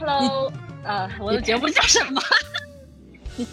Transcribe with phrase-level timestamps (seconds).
[0.00, 0.50] Hello，
[0.82, 2.22] 呃，我的节目叫什么？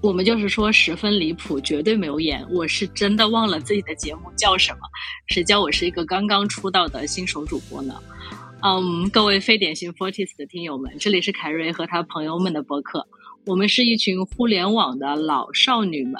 [0.00, 2.46] 我们就是说十分离谱，绝对没有演。
[2.52, 4.78] 我是真的忘了自己的节目叫什么，
[5.26, 8.00] 谁叫我是一个刚刚出道的新手主播呢？
[8.62, 13.04] 嗯，各位非典型 Fortis 的听友们，这里是凯瑞和他朋友们的播客。
[13.44, 16.14] 我们是一群互联网的老少女们，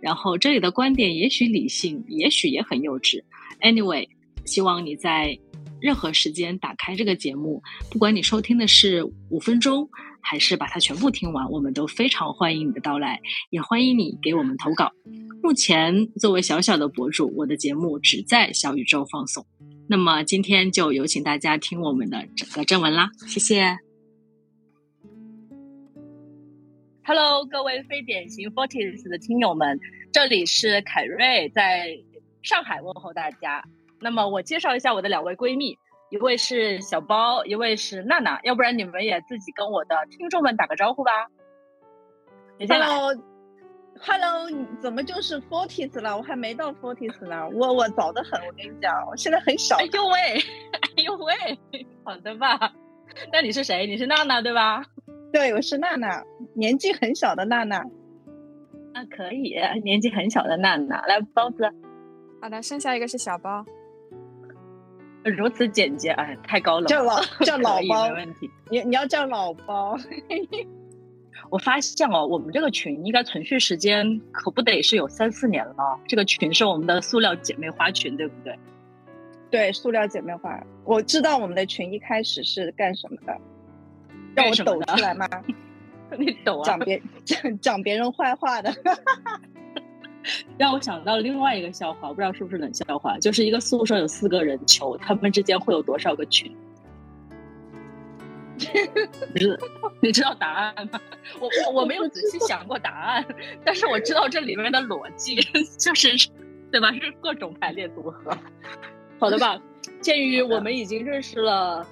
[0.00, 3.20] 然后这里的观点也许理性，也许也很幼稚。
[3.62, 4.06] Anyway，
[4.44, 5.36] 希望你在
[5.80, 9.88] 任何时间打开这个节目，不管你收听的是五分钟，
[10.20, 14.92] 还是把它全部听完，我们都非常欢迎你的到来，也欢迎你给我们投稿。
[15.42, 19.46] 目前作为小小的博主，我的节目只在小宇宙放送。
[19.88, 23.78] 那么今天就有请大家听我们的整个正文啦，谢谢。
[27.02, 29.80] Hello，各位非典型 Forties 的听友们，
[30.12, 31.98] 这里是凯瑞，在
[32.42, 33.64] 上海问候大家。
[34.00, 38.40] 那么我介绍一下我的两位闺蜜，一位是小包，一位是娜娜。
[38.42, 41.12] 要不然你们也自己跟我的听众们打个招呼吧。
[42.68, 44.48] Hello，Hello，
[44.80, 46.16] 怎么就是 Forties 了？
[46.16, 48.40] 我还没到 Forties 呢，我我早得很。
[48.46, 49.76] 我跟你讲，我现在很小。
[49.76, 50.18] 哎呦喂，
[50.96, 51.58] 哎呦喂，
[52.04, 52.72] 好的吧？
[53.32, 53.86] 那你是谁？
[53.86, 54.82] 你是娜娜对吧？
[55.32, 56.22] 对，我是娜娜，
[56.54, 57.84] 年纪很小的娜娜。
[58.92, 61.70] 那可以，年纪很小的娜娜，来包子。
[62.40, 63.64] 好的，剩下一个是小包。
[65.22, 66.86] 如此简洁，哎，太高冷。
[66.86, 68.50] 叫老叫老包，没问题。
[68.70, 69.96] 你你要叫老包。
[71.50, 75.98] 我发现哦，我们这个群应该存续时间可不得是有三四年了。
[76.06, 78.58] 这个群是我们的塑料姐妹花群，对不对？
[79.50, 80.58] 对，塑料姐妹花。
[80.84, 83.36] 我知道我们的群一开始是干什么的。
[84.34, 85.28] 让我抖出来吗？
[86.18, 86.64] 你抖啊！
[86.64, 88.72] 讲别讲 讲别人坏话的，
[90.58, 96.54] 让我想到另外一个笑话，不知道是不是冷笑话，就是一个宿舍有四个人求他们之间会有多少个群？
[99.34, 99.58] 你知
[100.02, 101.00] 你知道答案吗？
[101.40, 103.24] 我我我没有仔细想过答案，
[103.64, 105.36] 但是我知道这里面的逻辑
[105.78, 106.28] 就是，
[106.70, 106.92] 对吧？
[106.92, 108.36] 是各种排列组合。
[109.18, 109.58] 好的吧？
[110.02, 111.86] 鉴于我们已经认识了。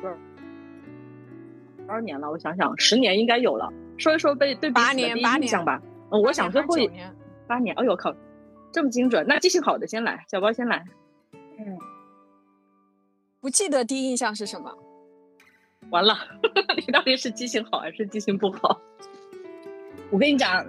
[0.00, 2.30] 多少年了？
[2.30, 3.70] 我想想，十年应该有了。
[3.98, 5.82] 说一说被对彼此的第一印象吧。
[6.10, 6.90] 嗯，我想最后一
[7.46, 7.74] 八年。
[7.76, 8.14] 哎呦靠，
[8.72, 9.24] 这么精准！
[9.26, 10.84] 那记性好的先来，小包先来。
[11.58, 11.78] 嗯，
[13.40, 14.72] 不记得第一印象是什么？
[15.90, 16.16] 完了，
[16.76, 18.80] 你到底是记性好还是记性不好？
[20.10, 20.66] 我跟你讲，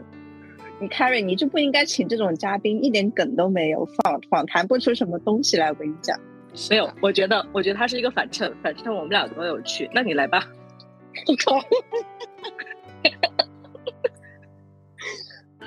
[0.79, 5.69] 你 Carry，你就不应该请这种嘉宾，一点梗都没有，访访谈不出什么东西来。
[5.69, 6.19] 我跟你讲，
[6.69, 6.91] 没有。
[7.01, 9.89] 我觉得，我觉得他是一个反衬，反衬我们俩多有趣。
[9.93, 10.43] 那你来吧。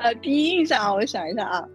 [0.01, 1.69] 呃，第一印象啊，我想一下啊，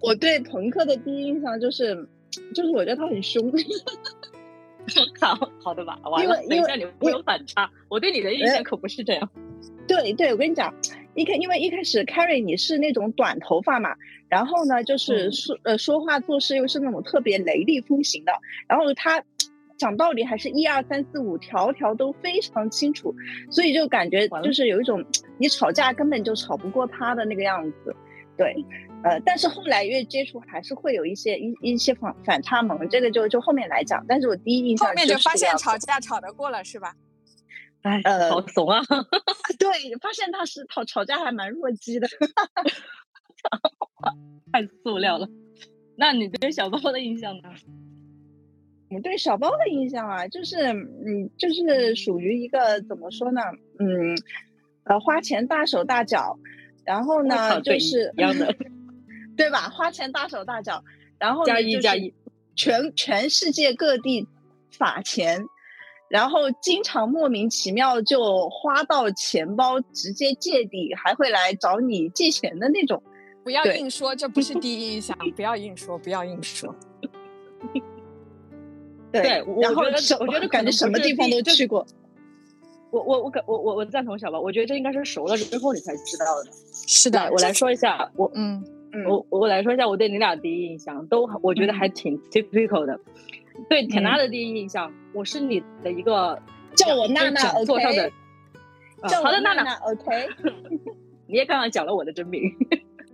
[0.00, 2.08] 我对朋克的第一印象就是，
[2.54, 3.50] 就是我觉得他很凶。
[3.52, 5.98] 我靠，好的吧？
[6.04, 7.70] 完了，等一下你会有反差。
[7.88, 9.30] 我对你的印象可不是这样。
[9.86, 10.74] 对对，我跟你讲，
[11.14, 13.94] 一开因为一开始 Carrie 你是那种短头发嘛，
[14.28, 18.32] 然后呢，就是说呃说话做事又是那种特别雷厉风行的，
[18.66, 19.22] 然后他。
[19.78, 23.14] 讲道理还是一二三四五条条都非常清楚，
[23.50, 25.04] 所以就感觉就是有一种
[25.38, 27.96] 你吵架根本就吵不过他的那个样子，
[28.36, 28.54] 对，
[29.04, 34.04] 呃，但是后来越接触还是会有一些一一些反反差萌，这个就就后面来讲。
[34.08, 36.94] 但是我第一印象后面就发现吵架吵得过了是吧？
[37.82, 38.82] 哎，好怂啊！
[39.56, 39.68] 对，
[40.02, 42.08] 发现他是吵吵架还蛮弱鸡的，
[44.52, 45.28] 太塑料了。
[45.96, 47.48] 那你对小包的印象呢？
[48.90, 53.40] 我对小包的印象啊，就是嗯，就是属于一个怎么说呢，
[53.78, 54.16] 嗯，
[54.84, 56.38] 呃，花钱大手大脚，
[56.84, 58.54] 然后呢，就是一样的，
[59.36, 59.68] 对吧？
[59.68, 60.82] 花钱大手大脚，
[61.18, 62.14] 然后加一加一，
[62.56, 64.26] 全全世界各地
[64.70, 65.44] 撒钱，
[66.08, 73.02] 然后经常莫名其妙就花到钱包直接借底，还会来找你借钱的那种。
[73.44, 75.16] 不要硬说，这不是第一印象。
[75.36, 76.74] 不要硬说，不要硬说。
[79.12, 79.22] 对，
[79.60, 79.82] 然后
[80.20, 81.86] 我觉得感觉什么地方都去过。
[82.90, 86.50] 我我我我我我赞同小宝，我觉得这应该是熟了之后你才知道的。
[86.86, 92.98] 是的，我来说一下，我嗯嗯，我我来说一下我对你俩第一印象，都我觉得还挺 typical 的。
[93.68, 96.40] 对田娜的第一印象，我是你的一个
[96.74, 98.10] 叫我娜娜座上的，
[99.22, 100.28] 好的娜娜，OK。
[101.28, 102.42] 你也刚刚讲了我的真名。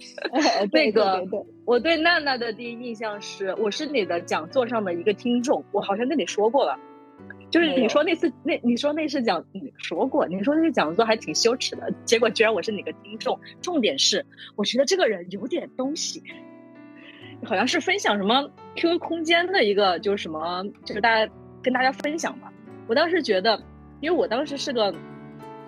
[0.73, 1.25] 那个，
[1.65, 6.79] 我对娜娜的第一印象是，我是你的讲座上的一个听众，我好像跟你说过了，
[7.51, 13.39] 就是你说那次那你说那次讲你说过，你说那个讲座还挺羞耻的，结果居然我是你的听众。
[13.63, 14.27] 重点是，
[14.57, 16.23] 我觉得这个人有点东西，
[17.45, 21.33] 好像是分享什么 QQ 空间的一个，就是什么，就是大家
[21.63, 22.53] 跟大家分享吧。
[22.87, 23.63] 我当时觉得，
[24.01, 24.95] 因为我当时是个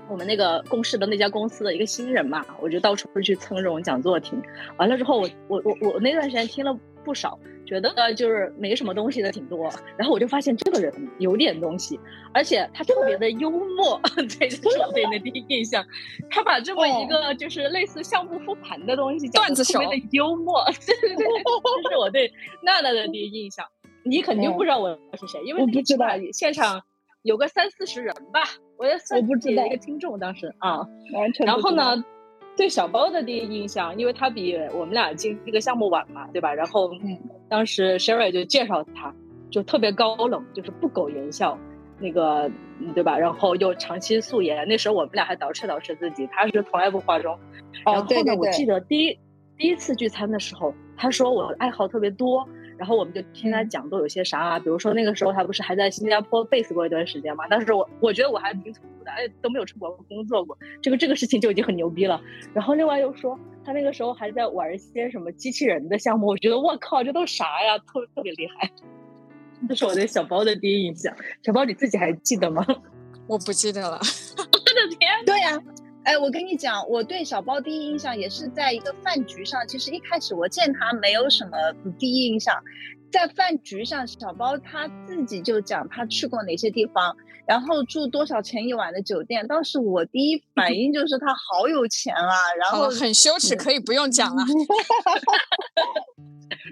[0.08, 4.40] 我们那个公司的那家公司的一个新人嘛，我就到处去蹭这种讲座听。
[4.76, 9.70] 完了之后，我我我我那段时间听了不少，觉得就是没什么东西的挺多。
[9.96, 11.98] 然后我就发现这个人有点东西，
[12.32, 14.00] 而且他特别的幽默，
[14.38, 15.84] 这是我对的第一印象。
[16.30, 21.26] 他把这么一个就是类似项目复盘的东西，段子手的幽默，对对对，
[21.84, 22.32] 这是我对
[22.62, 23.66] 娜娜的第一印象。
[24.04, 26.80] 你肯定不知道我是谁，因为我不知道现场
[27.26, 28.40] 有个三四十人吧，
[28.78, 30.78] 我也算我不知道一个听众当时啊，
[31.12, 31.44] 完全。
[31.44, 32.02] 然后呢，
[32.56, 36.54] 对小包的第一印象，因为他比我们俩进这个项目晚嘛，对吧？
[36.54, 36.88] 然后
[37.48, 39.12] 当时 Sherry 就介绍他，
[39.50, 41.58] 就特别高冷，就是不苟言笑，
[41.98, 42.48] 那个
[42.94, 43.18] 对吧？
[43.18, 47.36] 然后又长期素颜，那时候我们俩还捯饬捯饬自己，他是从来不化妆。
[47.84, 49.18] 然后呢，我记得第一
[49.58, 52.48] 第一次聚餐的时候，他说我爱好特别多。
[52.78, 57.46] 然后我们就听他讲都有些啥啊，比如说那个时候他不是还在新加坡 base 过一段时间嘛？
[57.48, 62.20] 当时我我觉得我还挺土的，哎，都没有出国工作过，这个这个事情就已经很牛逼了。
[62.52, 67.78] 然后另外又说他那个时候还在玩一些什么机器人的项目，我觉得我靠，这都啥呀？
[67.78, 68.70] 特特别厉害。
[69.68, 71.14] 这是我对小包的第一印象。
[71.42, 72.64] 小包你自己还记得吗？
[73.26, 73.98] 我不记得了。
[74.36, 75.24] 我的天！
[75.24, 75.58] 对呀。
[76.06, 79.66] 哎，我跟你讲，我对小包第一印象也是在一个饭局上。
[79.66, 81.58] 其实一开始我见他没有什么
[81.98, 82.54] 第一印象，
[83.10, 89.48] 在饭局上，小包他自己就讲他去过哪些地方，然后住多少钱一晚的酒店。
[89.48, 94.44] 当时我第一反应就是他好有钱啊，然后很羞耻，可以不用讲了。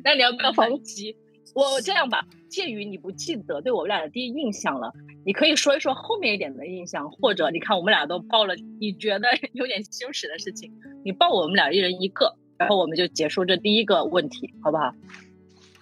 [0.05, 1.17] 那你要不要反击？
[1.55, 4.93] 我这样吧，鉴于你不记得对我们俩的第一印象了。
[5.25, 10.71] 你可以说一说后面一点的印象，或者你看我们俩都报了，你觉得 有点羞耻的事情，
[11.05, 14.93] 你报我们俩一人一个，然后我们就结束这第一个问题，好不好？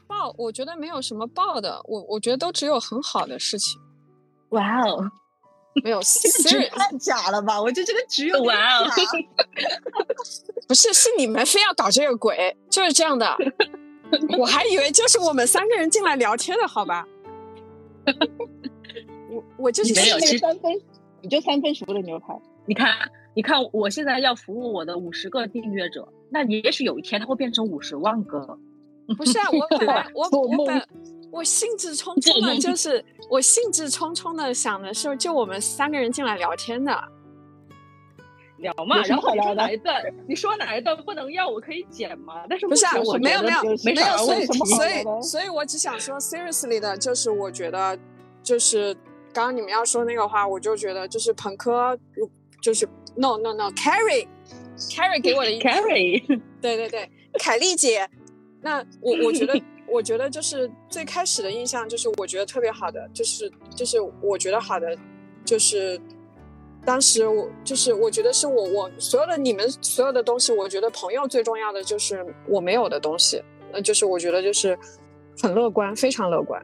[0.06, 3.80] 报，我觉得没有什么报的，我我觉得都只有很好的事情。
[4.50, 5.10] 哇哦，
[5.82, 5.98] 没有，
[6.48, 7.60] 这个太假了吧？
[7.60, 8.86] 我觉得这个只有哇哦，
[10.68, 13.34] 不是，是你们非要搞这个鬼，就是这样的。
[14.38, 17.06] 我还以为就是我们三个人进来聊天的，好吧？
[19.30, 20.72] 我我就是没有三分，
[21.20, 22.38] 你就三分熟的牛排。
[22.66, 22.94] 你看，
[23.34, 28.58] 你看，我现在要服务我的五十个订阅者，那也许有一天他会变成五十万个。
[29.16, 30.88] 不是啊，我本来我我本
[31.30, 36.92] 我兴致冲冲的，就是我兴致冲冲的想的是，就我们三个人进来聊天的，
[38.62, 39.02] 聊嘛。
[39.02, 40.02] 然后哪一段？
[40.26, 41.46] 你说哪一段不能要？
[41.46, 42.44] 我可以剪吗？
[42.48, 47.98] 但是不是啊，我没有没有没有，所以所 以所以我只想说，seriously 的，就是我觉得
[48.42, 48.96] 就是。
[49.34, 51.98] 刚刚你们要说那个话，我就觉得就是朋克，
[52.60, 52.86] 就是
[53.16, 56.20] no no no，Carrie，Carrie 给我的 Carrie，
[56.60, 58.06] 对对对，凯丽姐。
[58.60, 64.94] 那我我觉得，我觉得就是最开始的印象就是我觉得特别好的，就是就是我觉得好的，
[65.46, 65.98] 就是
[66.84, 73.42] 当时我就是我觉得是我我所有的你们所有的东西，我觉得朋友最重要的就是我没有的东西，
[73.72, 74.76] 那就是我觉得就是
[75.40, 76.60] 很乐观，非常乐观。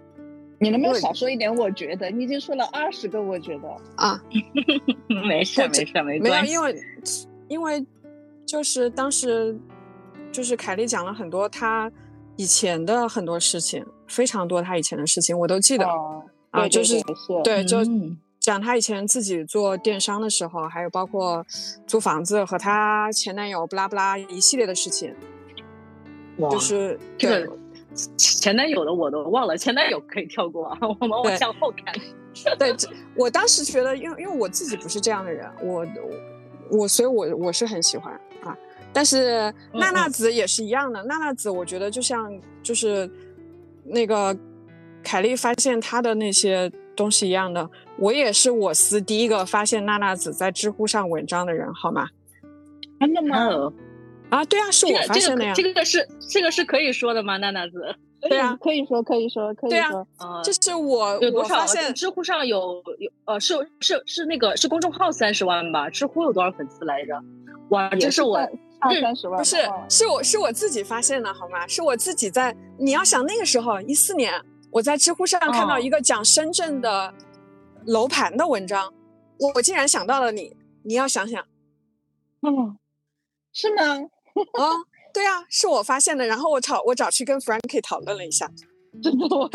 [0.61, 1.55] 你能不能少说一点？
[1.55, 2.11] 我觉得？
[2.11, 3.69] 你已经说了二十个，我觉得。
[3.95, 4.21] 啊，
[5.29, 6.83] 没事没事没没有，因为
[7.47, 7.87] 因为
[8.45, 9.57] 就是当时
[10.33, 11.89] 就是凯莉讲了很多她
[12.35, 15.87] 以前的很多事情，非常多她以前的事情我都记得
[16.51, 17.01] 啊，就是
[17.45, 17.79] 对，就
[18.49, 21.45] 讲她以前自己做电商的时候，还有包括
[21.87, 25.15] 租房子和她前男友不拉不拉一系列的事情，
[26.51, 27.53] 就是这个。
[28.17, 31.93] 前男友的我都忘了，前男友可以跳过，我们往向后看。
[32.57, 32.73] 对，
[33.17, 35.85] 我当时觉得，因为因为我自己不是这样的人，我
[36.71, 38.15] 我所以，我我是很喜欢
[38.45, 38.57] 啊。
[38.93, 43.11] 但是娜娜子也是一样的，娜娜子我觉得就像就是
[43.85, 44.37] 那个
[45.03, 52.09] 凯莉发现她的那些东西一样的，我也是我司第一个发现娜娜子在知乎上文章的人，好吗？
[53.01, 53.73] 真的吗？
[54.31, 55.53] 啊，对啊，是我发现的呀。
[55.55, 57.37] 这个是这个是可以说的吗？
[57.37, 57.95] 娜娜子？
[58.21, 59.79] 对啊，可以说，可以说，可以说。
[59.79, 65.89] 对啊，这是我我发现知乎上有有呃是是是那个是公众号三十万吧？
[65.89, 67.15] 知乎有多少粉丝来着？
[67.71, 68.37] 哇，这是我
[68.81, 69.39] 二三十万。
[69.39, 69.57] 不是，
[69.89, 71.65] 是我是我自己发现的，好吗？
[71.69, 72.55] 是我自己在。
[72.77, 74.33] 你要想那个时候一四年，
[74.71, 77.13] 我在知乎上看到一个讲深圳的
[77.87, 78.93] 楼盘的文章，
[79.39, 80.57] 我我竟然想到了你。
[80.85, 81.45] 你要想想，
[82.41, 82.79] 嗯，
[83.53, 83.83] 是吗？
[83.85, 84.65] 啊，
[85.13, 86.27] 对啊，是我发现的。
[86.27, 88.51] 然后我找我找去跟 Frankie 讨论了一下，
[89.03, 89.51] 真的吗？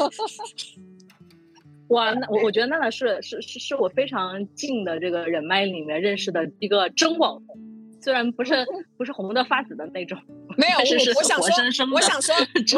[1.88, 7.58] 哇，那我我觉得娜娜是是是是我非常近的这个人脉里面认识的一个真网红，
[8.02, 8.54] 虽然不是
[8.98, 10.20] 不是红的发紫的那种，
[10.58, 12.36] 没有，我我想说，我想说，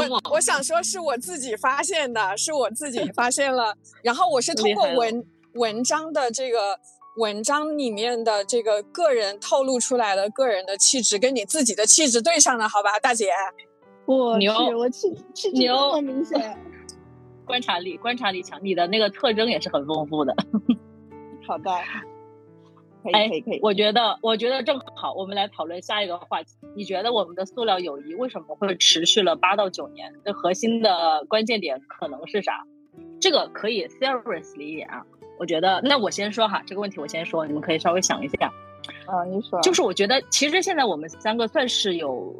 [0.09, 3.75] 我 我想说是我自己发现的，是我自己发现了。
[4.03, 6.79] 然后我是通过文，文章的这个
[7.17, 13.29] 文章里面的这个个人透露出来的个人的气质，跟你自己的气质对上了，好吧，大姐。
[14.05, 16.57] 我牛，我气气质这么明显。
[17.45, 20.35] 观察力，观察力强，你的那个特征也是很丰富的。
[21.47, 21.71] 好的。
[23.11, 23.59] 哎，可以可以。
[23.61, 26.55] 我觉得，我觉得正好，我们来讨论下一个话题。
[26.75, 30.13] 你觉得我们的塑料友谊为什么会持续了八到九年？
[30.23, 32.63] 这核心的关键点可能是啥？
[33.19, 35.03] 这个可以 seriously 一点啊。
[35.37, 38.51] 我觉得，那我先说哈，这个问题我先说，你们可以稍微想一下。
[39.07, 39.59] 啊，你说。
[39.61, 42.33] 就是我觉得，其实现在我们三个算是有，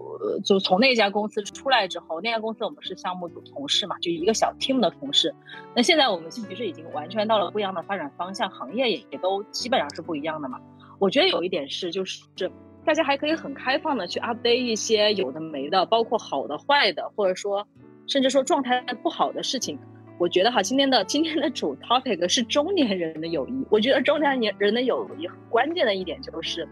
[0.43, 5.33] 就从那家公司出来之后，那家公司我们是项目组同事嘛，就一个小 team 的同事。
[5.75, 10.59] 那现在我们其实已经完全到了不一样的发展方向，行业也也都基本上是不一样的嘛。
[10.99, 12.23] 我觉得有一点是，就是
[12.85, 17.67] 大家还可以很开放的去 update 一些有的没的，包括好的、坏的，或者说
[18.07, 19.77] 甚至说状态不好的事情。
[20.17, 23.65] 我觉得哈，今天的今天的主 topic 是中年人的友谊。
[23.69, 26.67] 我觉得中年年人的友谊很关键的一点就是，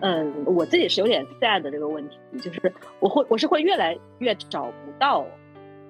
[0.00, 5.26] 嗯，我自己是有点 sad 的这个问题，就是我会我是会越来越找不到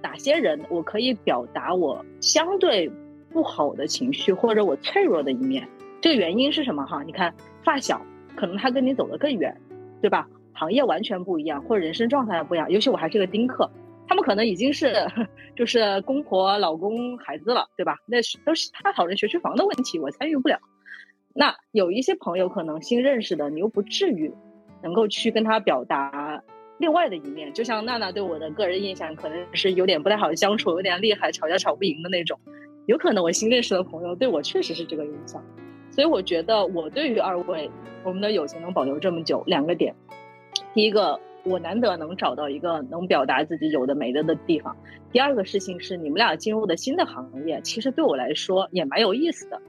[0.02, 2.90] 哪些人我可以表达我相对
[3.30, 5.68] 不好的情绪或者我脆弱的一面。
[6.00, 7.02] 这个原因是什么哈？
[7.02, 7.34] 你看
[7.64, 8.00] 发小，
[8.34, 9.54] 可能他跟你走得更远，
[10.00, 10.26] 对吧？
[10.54, 12.70] 行业完全不一样，或者人生状态不一样。
[12.70, 13.70] 尤其我还是个丁克。
[14.08, 14.94] 他们可能已经是
[15.56, 17.98] 就是公婆、老公、孩子了，对吧？
[18.06, 20.58] 那都是他讨论学区房的问题，我参与不了。
[21.34, 24.32] 那有一些朋友可能新认识的，你又不至于
[24.82, 26.42] 能够去跟他表达
[26.78, 27.52] 另外的一面。
[27.52, 32.38] 就像娜娜对我的个人印象，可能是有点不太好相处，有点厉害，吵架吵不赢的那种。
[32.86, 35.44] 有可能我新认识的朋友对我确实是这个印象。
[35.90, 37.70] 所以我觉得我对于二位，
[38.04, 39.94] 我们的友情能保留这么久，两个点。
[40.72, 41.18] 第一个。
[41.46, 44.76] 我难得能找到一个能表达自己有的没的的地方。
[45.12, 49.62] 第二个事情是，你们俩进入的新的行业，其实对我来说也蛮有意思的。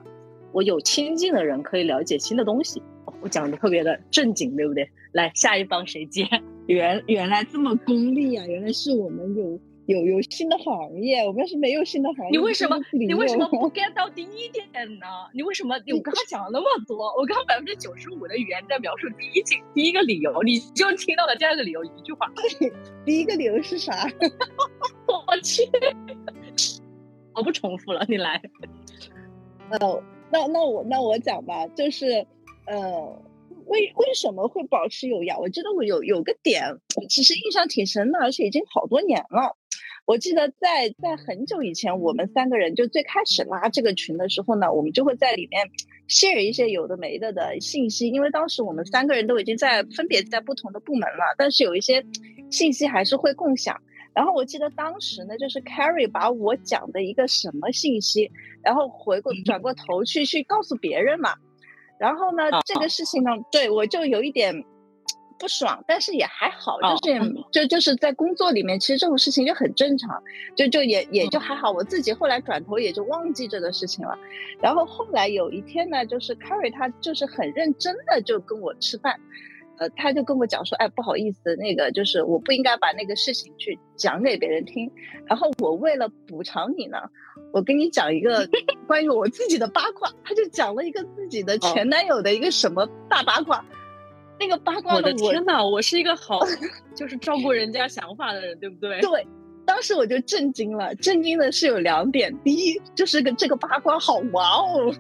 [0.51, 2.81] 我有亲近的人可以了解新的东西。
[3.21, 4.89] 我讲的特别的正经，对不对？
[5.11, 6.27] 来，下一帮谁接？
[6.65, 8.45] 原原来这么功利啊！
[8.45, 9.59] 原来是我们有。
[9.87, 15.07] 有有新的行业，我们要是没有新的行业，你为什么你为什么不 get 到第一点呢？
[15.33, 15.75] 你为什么？
[15.95, 22.29] 我刚刚讲了那么多，我刚刚百分之九十五的语言在描述第一句第一个理由，你就听到了第二个理由一句话。
[23.05, 23.93] 第一个理由是啥？
[25.07, 25.63] 我去，
[27.33, 28.41] 我不重复了，你来。
[29.69, 32.27] 呃， 那那我那我讲吧，就是
[32.65, 33.21] 呃，
[33.67, 35.29] 为为什么会保持友谊？
[35.39, 36.61] 我记得我有有个点，
[37.07, 39.55] 其实印象挺深的，而且已经好多年了。
[40.07, 45.69] 我记得在在很久以前，我们三个人就最开始拉这个群的时候呢，我们就会在里面
[46.07, 52.01] share 一些有的没的的信息，因为当时我们三个人都已经在分别在不同的部门了，但是有一些
[52.49, 53.77] 信息还是会共享。
[54.13, 58.31] 然后我记得当时呢，就是 Carrie 把我讲的一个什么信息，
[58.63, 61.35] 然后回过转过头去去告诉别人嘛，
[61.99, 64.63] 然后呢，这个事情呢，对我就有一点。
[65.39, 70.21] 不爽，但是也还好，就是就就是在工作里面，其实这种事情就很正常，
[70.55, 71.71] 就就也也就还好。
[71.71, 74.17] 我自己后来转头也就忘记这个事情了。
[74.61, 79.19] 然后后来有一天呢，就是 Carrie 他就是很认真的就跟我吃饭，
[79.77, 84.91] 呃，他就跟我讲说，哎，不好意思，那个就是我不应该把那个事情去讲给别人听。
[85.25, 86.97] 然后我为了补偿你呢，
[87.53, 88.49] 我跟你讲一个
[88.87, 93.63] 关于我自己的八卦，他就讲了一个自己的前男友的一个什么大八卦。
[94.39, 95.65] 那个八卦的，我的天哪！
[95.65, 96.39] 我是一个好，
[96.95, 98.99] 就是照顾人家想法的人，对不对？
[99.01, 99.27] 对，
[99.65, 100.93] 当时我就震惊了。
[100.95, 104.93] 震惊的是有两点：第一，就是个这个八卦好哇哦；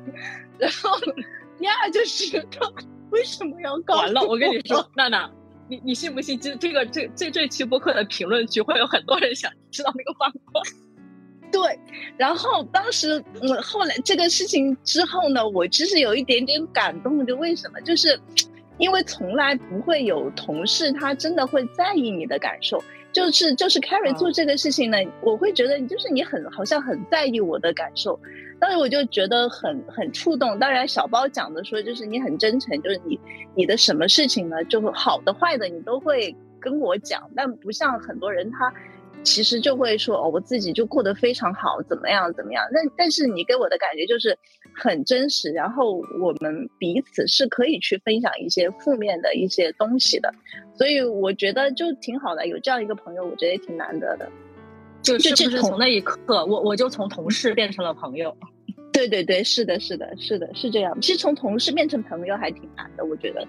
[0.57, 0.97] 然后
[1.59, 2.67] 第二就是 他
[3.11, 3.95] 为什么要告？
[3.97, 5.29] 完了，我跟你说，娜娜，
[5.69, 6.39] 你你信不信？
[6.39, 10.61] 这这个这这这期播客的评论区会有很多人想知道那个八卦。
[11.49, 11.79] 对，
[12.17, 17.79] 然后当时嗯，后来这个事情之后呢，我其实有一点点感动，就为什么？
[17.81, 18.19] 就是。
[18.77, 28.19] 因为从来不会有同事他真的会在意你的感受，就是就是 Carrie 做这个事情呢，我会觉得就是你很好像很在意我的感受，
[28.59, 30.59] 当时我就觉得很很触动。
[30.59, 33.19] 当然小包讲的说就是你很真诚，就是你
[33.55, 38.73] 你的什么事情呢，就好的坏的你都会跟我讲，但不像很多人他。
[39.23, 42.63] 其实就会说哦，我自己就过得非常好，怎么样怎么样？
[42.71, 44.37] 那但是你给我的感觉就是
[44.77, 50.31] 很真实，然后我们彼此是可以去分享一些负面的一些东西的，
[50.77, 54.29] 所以我觉得就挺好的，有这样一个朋友，我觉得也挺难得的。
[55.01, 58.35] 就是不是从那一刻，我我就从同事变成了朋友？
[58.93, 60.99] 对对对，是的，是的，是的，是这样。
[61.01, 63.47] 其实从同事变成朋友还挺难的，我觉得。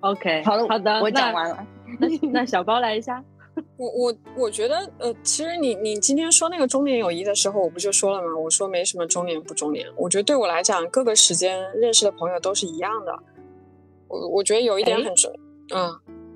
[0.00, 1.66] OK，好的好的，我讲完了。
[1.98, 3.22] 那那小包来一下。
[3.76, 8.36] 我我我觉得，呃，其实你你今天说那个中年友谊的时候，我不就说了吗？
[8.36, 9.86] 我说没什么中年不中年。
[9.96, 13.18] 我觉得对我来讲，各个时间认识的朋友都是一样的。
[14.08, 15.32] 我我觉得有一点很重，
[15.74, 15.90] 嗯，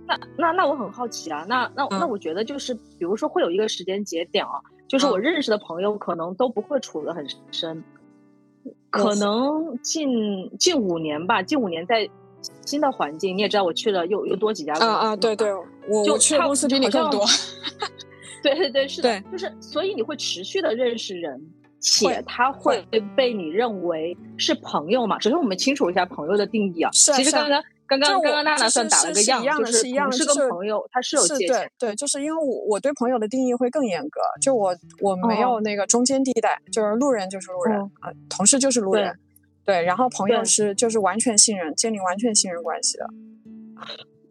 [0.07, 7.83] 那那那我很好奇啊，那那那我觉得就是，比如说会有一个时间节点啊，就是我认识的朋友可能都不会处得很深，
[8.91, 12.09] 可能近近五年吧，近五年在。
[12.67, 14.87] 新的环境，你也知道，我去了又又多几家公司。
[14.87, 15.51] 啊啊，对对，
[15.89, 17.25] 我我去的公司比你更多。
[18.43, 21.41] 对对对，是的，就是，所以你会持续的认识人，
[21.81, 22.87] 且他会
[23.17, 25.19] 被你认为是朋友嘛？
[25.19, 26.91] 首先，我们清楚一下朋友的定义啊。
[26.93, 31.71] 其实刚刚刚刚刚刚娜娜算打了个样，就是一样是跟朋友，他是有界限。
[31.79, 39.19] 对，就是因为我我对朋友的定义会更严格，就我我没有那个中间地带，就是路人就是路人啊，同事就是路人。
[39.65, 43.07] 对，然后朋友是就是完全信任，建立完全信任关系的。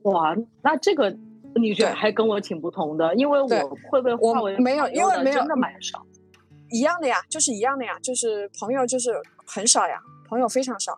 [0.04, 1.18] 哇，那这个
[1.56, 3.48] 你觉得还跟我挺不同的，因为我
[3.90, 6.06] 会被划为没有，因为没有真的蛮少。
[6.70, 10.98] 一样的呀，就是一样的呀，就是朋友就是很少呀，朋友非常少。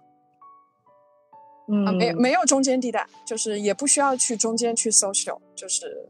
[1.67, 6.07] 嗯，没没有中间地带，就是也不需要去中间去 social，就是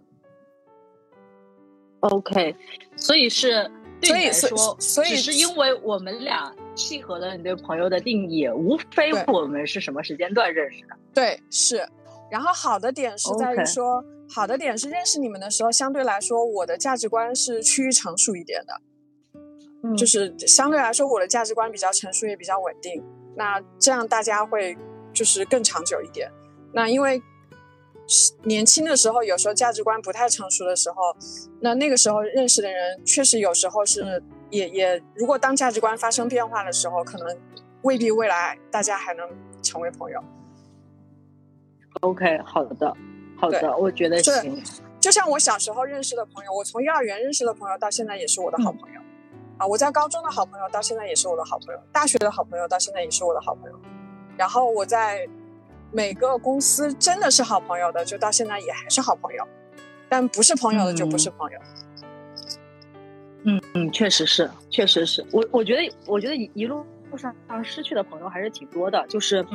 [2.02, 2.56] OK，
[2.96, 3.72] 所以是。
[4.02, 10.96] 所以说，所以只是因为我们俩契合了你对朋友的定义，无非我们是什么时间段认识的。
[11.12, 11.88] 对，是。
[12.30, 18.82] 然后好的点是在于说，好的点是认识你们的时候，相对来说我的价值观是趋于成熟一点的。
[19.84, 23.04] 嗯，就是相对来说我的价值观比较成熟，也比较稳定。
[23.36, 24.78] 那这样大家会
[25.14, 26.32] 就是更长久一点。
[26.74, 27.22] 那因为。
[28.44, 30.96] 年轻的时候，有时候价值观不太成熟的时候，
[31.60, 37.36] 那那个时候认识的人，确实有时候是也也，如果当价值观发生变化的时候，可能
[37.82, 39.28] 未必未来大家还能
[39.64, 40.24] 成为朋友。
[42.02, 42.96] OK，好的，
[43.38, 44.64] 好的，我觉得行。
[45.00, 49.02] 就像我小时候认识的朋友，我从幼儿园认识的朋友到现在也是我的好朋友，
[49.58, 53.80] 啊，我在高中的好朋友到现在也是我的好朋友，大学的好朋友到现在也是我的好朋友，
[54.38, 55.28] 然后我在。
[55.92, 59.48] 每个公司真的是好朋友的，就到现在也还是好朋友，
[60.10, 61.60] 但不是朋友的就不是朋友。
[63.44, 66.84] 嗯嗯，确实是，确实是我我觉得，我觉得一路
[67.16, 67.34] 上
[67.64, 69.46] 失去的朋友还是挺多的，就是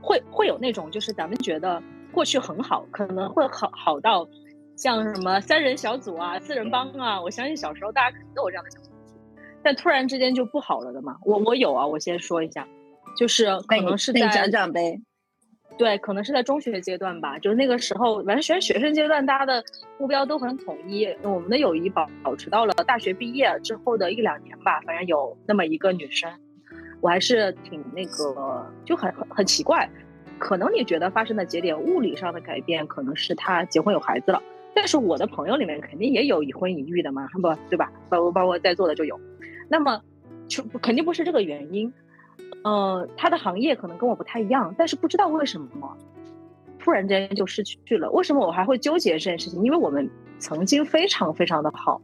[0.00, 4.28] 会会有那种，就是咱们觉得过去很好，可能会好好到
[4.76, 9.14] 像什么三人小组啊、四人帮啊，我相信小时候大家肯定都有这样的小团体，
[9.62, 11.16] 但突然之间就不好了的嘛。
[11.24, 12.66] 我我有啊，我先说一下，
[13.16, 15.00] 就是可能是在讲讲呗。
[15.78, 19.64] 对，可能是在中学阶段吧，就是那个时候，反正学学生阶段，大家的
[19.98, 21.06] 目标都很统一。
[21.22, 26.30] 我们的友谊保保持到了大学毕业之后的一两年吧，反正有那么一个女生，
[27.00, 29.88] 我还是挺那个，就很很很奇怪。
[30.40, 34.42] 可能你觉得发生的节点，物理上的改变，可能是他结婚有孩子了。
[34.74, 37.92] 但是我的朋友里面肯定也有已婚已育的嘛，不对吧？
[38.08, 39.20] 包括包括在座的就有。
[39.68, 40.02] 那么，
[40.48, 41.92] 就肯定不是这个原因。
[42.64, 45.96] 呃，他的行业可能跟我不太一样，但是不知道为什么，
[46.78, 48.10] 突然间就失去了。
[48.10, 49.62] 为什么我还会纠结这件事情？
[49.62, 52.00] 因为我们曾经非常非常的好，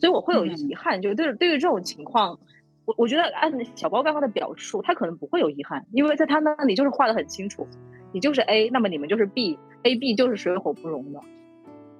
[0.00, 1.00] 所以我会有遗憾。
[1.00, 2.38] 就对对于这种情况，
[2.84, 7.66] 我我觉得按小包刚刚的表述，他可能不会有遗憾，因为在他那里就是画的很清楚，
[8.12, 11.20] 你就是 A，那么你们就是 B，A B 就是水火不容的。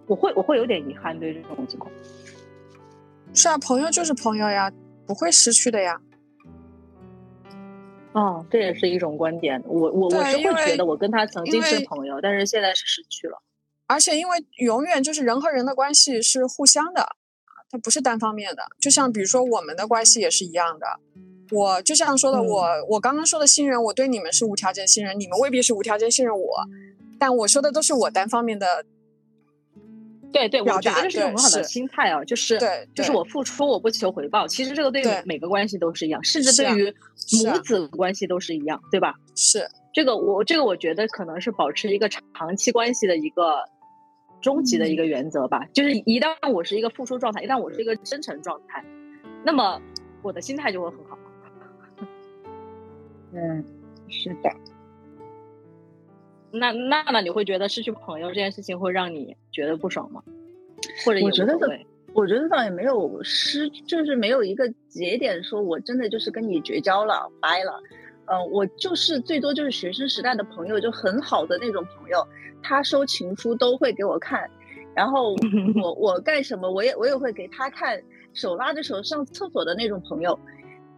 [0.07, 1.93] 我会我会有点遗憾对这种情况。
[3.33, 4.71] 是啊，朋友就是朋友呀，
[5.07, 6.01] 不会失去的呀。
[8.13, 9.63] 哦，这也是一种观点。
[9.65, 13.41] 我我我是会觉得，我跟他曾经是朋友，但是现在是失去了。
[13.87, 17.07] 而且，因为永远就是人和人的关系是互相的，
[17.73, 18.63] 它不是单方面的。
[18.79, 20.87] 就像比如说，我们的关系也是一样的。
[21.51, 26.69] 我就像说的，我我刚刚说的信任，我对你们是无条件信任，你们未必是无条件信任我。
[27.19, 28.85] 但我说的都是我单方面的。
[30.33, 32.59] 对对，我觉得这是一种很好的心态啊，就是
[32.95, 36.95] 就是我付出我不求回报，其实这个对每个关系都是一样，甚至对于
[37.45, 39.15] 母子关系都是一样，对吧？
[39.37, 43.57] 是这个我这个我觉得可能是保持一个长期关系的一个
[44.43, 48.85] 终极的一个原则吧，就是一旦我是一个付出状态，一旦我是一个真诚状态，
[49.45, 49.81] 那么
[50.21, 51.19] 我的心态就会很好。
[53.33, 53.65] 嗯，
[54.09, 54.51] 是的。
[56.51, 60.23] 那那那你会觉得失去朋友这件事情会让你觉得不爽吗？
[61.07, 61.57] 或者我觉得
[62.13, 67.81] 我觉得倒也没有失，就是没有一个节点说我真的就是跟你绝交了，掰了。
[68.27, 72.27] 嗯，我就是最多就是学生时代的朋友，就很好的那种朋友，
[72.63, 74.49] 他收情书都会给我看，
[74.95, 75.35] 然后
[75.83, 78.01] 我我干什么我也我也会给他看，
[78.33, 80.39] 手拉着手上厕所的那种朋友。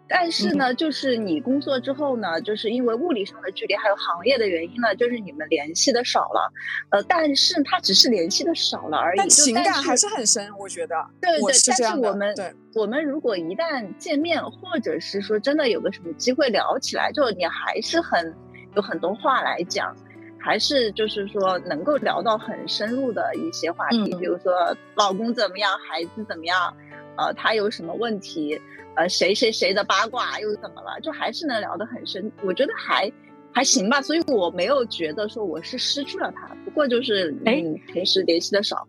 [0.07, 6.53] 但是呢，就是你工作之后呢，就是因为物理上的距离，还有行业的原因呢，就是你们联系的少了。
[6.91, 10.95] 呃，但是他只是联系的少了而已，但情感还是很深，我觉得。
[11.23, 18.35] 对对，但是我们对，我们如果一旦见面，或者是说真的有个什么机会聊起来，就你还是很
[18.77, 19.97] 有很多话来讲，
[20.39, 26.77] 还是就是说能够聊到很深入的一些话题，比如说老公怎么样，孩子怎么样，
[27.17, 28.61] 呃，他有什么问题。
[28.97, 31.01] 呃，谁谁谁的八卦又怎么了？
[31.01, 33.11] 就还是能聊得很深，我觉得还
[33.53, 38.87] 还行吧，所以我没有觉得说我是失去了他，不过就是嗯，平时联系的少。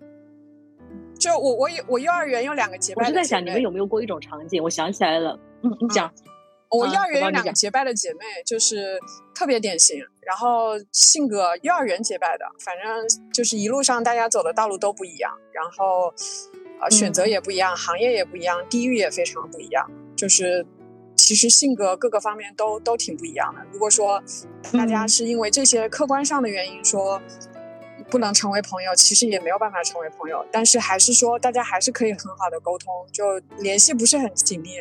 [1.18, 4.62] 就我我有我幼儿园有两个结拜，我就在想你们有没有过一种场景？
[4.62, 6.14] 我想起来了，嗯，你讲。
[6.70, 9.00] 我幼儿园有两个结拜的姐妹，就是
[9.34, 16.14] 特别典型，然后性格幼儿园结拜的，反正就是一路上大家走的道路都不一样，然后。
[16.80, 19.90] 啊，选择也不一样，行业也不一样，地域也非常不一样。
[20.16, 20.66] 就是
[21.16, 23.62] 其实性格各个方面都都挺不一样的。
[23.72, 24.22] 如果说
[24.72, 27.22] 大家是因为这些客观上的原因说
[28.10, 30.46] 不能成为朋友，其实也没有办法成为朋友。
[30.52, 34.72] 但是还是说大家还是可以很好的沟通，就联系不是很紧密。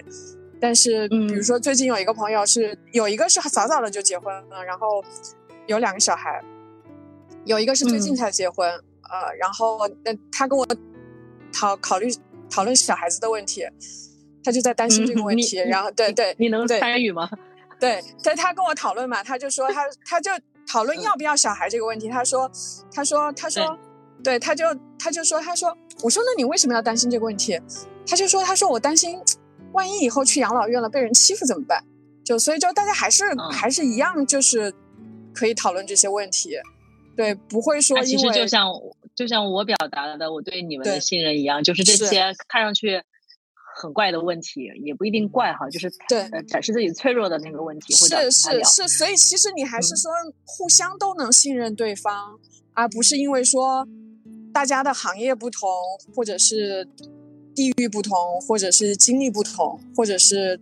[0.61, 5.02] 但是比如说最近有一个朋友是有一个是早早的就结婚了，然后
[5.66, 6.42] 有两个小孩，
[7.44, 10.66] 有一个是最近才结婚，呃，然后那他跟我。
[11.55, 12.09] 讨考虑
[12.51, 13.64] 讨论小孩子的问题，
[14.43, 15.59] 他就在担心这个问题。
[15.59, 17.31] 然后，对对，你能参与吗？
[17.79, 20.31] 对，在他跟我讨论嘛，他就说他 他就
[20.67, 22.09] 讨论要不要小孩这个问题。
[22.09, 22.51] 他说
[22.93, 23.79] 他说他说，
[24.23, 24.67] 对，他就
[24.99, 27.61] 他就说他说，我说那你为什么要担心这个问题？
[28.07, 29.21] 他就说他说我担心，
[29.73, 31.83] 万一以后去养老院了被人欺负怎么办？
[32.25, 34.73] 就所以就大家还是还是一样，就是
[35.33, 36.57] 可以讨论这些问题。
[37.17, 38.69] 对，不会说因为就像。
[39.16, 43.00] 就像我表达的我对你们的信任一样，就是这些看上去
[43.77, 47.92] 很怪的问题，也不一定怪哈，就是对展示自己脆弱的那个问题。
[47.94, 50.11] 是是是，所以其实你还是说
[50.44, 52.38] 互相都能信任对方，
[52.72, 53.87] 而不是因为说
[54.53, 55.70] 大家的行业不同，
[56.14, 56.88] 或者是
[57.55, 60.61] 地域不同，或者是经历不同，或者是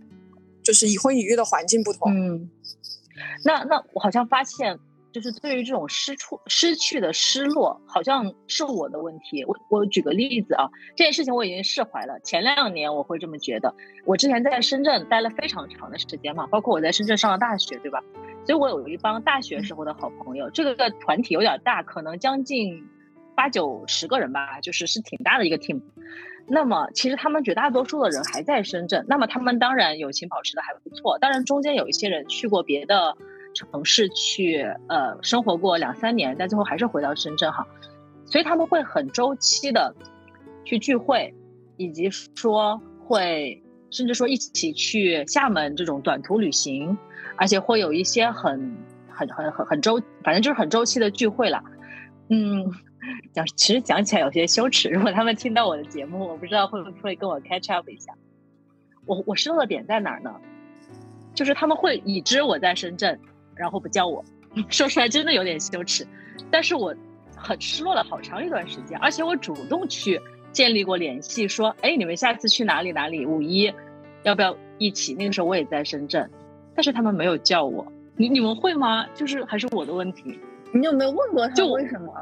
[0.62, 2.12] 就是已婚已育的环境不同。
[2.12, 2.50] 嗯，
[3.44, 4.78] 那那我好像发现。
[5.12, 9.44] 就是对于这种失处、失去的失落，好像是我的问题。
[9.44, 12.18] 我我举个例子啊，这件事情我已经释怀了。
[12.20, 13.74] 前两年我会这么觉得。
[14.06, 18.02] 我之前在深圳待了非常长的时间嘛，包括我在深圳上了大学，对吧？
[18.46, 20.50] 所以我有一帮大学时候的好朋友。
[20.50, 22.82] 这个团体有点大，可能将近
[23.36, 25.82] 八九十个人吧，就是是挺大的一个 team。
[26.48, 31.18] 那么其实他们绝大多数的人还在深圳，那么他们当然友情保持的还不错。
[31.18, 33.16] 当然中间有一些人去过别的。
[33.54, 37.66] 城市去呃生活过两三年，但最后还是回到深圳哈，
[38.24, 39.94] 所以他们会很周期的
[40.64, 41.34] 去聚会，
[41.76, 46.96] 以及说会甚至说一起去厦门这种短途旅行，
[47.36, 48.76] 而且会有一些很
[49.08, 51.62] 很很很很周，反正就是很周期的聚会了。
[52.28, 52.64] 嗯，
[53.34, 58.14] 讲其实讲起来有些羞耻，如果他们听到我的节目，我不知道会不会跟我 catch up 一下。
[59.04, 60.32] 我我失落的点在哪儿呢？
[61.34, 63.18] 就是他们会已知我在深圳。
[63.54, 64.24] 然后不叫我，
[64.68, 66.06] 说出来真的有点羞耻，
[66.50, 66.94] 但是我
[67.36, 70.20] 很失落了好长一段时间，而且我主动去
[70.52, 73.72] 建立过联系，说，哎，你们下次去哪里哪里五一，
[74.22, 75.14] 要不要一起？
[75.14, 76.28] 那个时候我也在深圳，
[76.74, 77.86] 但是他们没有叫我，
[78.16, 79.06] 你你们会吗？
[79.14, 80.38] 就是还是我的问题，
[80.72, 82.12] 你有没有问过他为什么？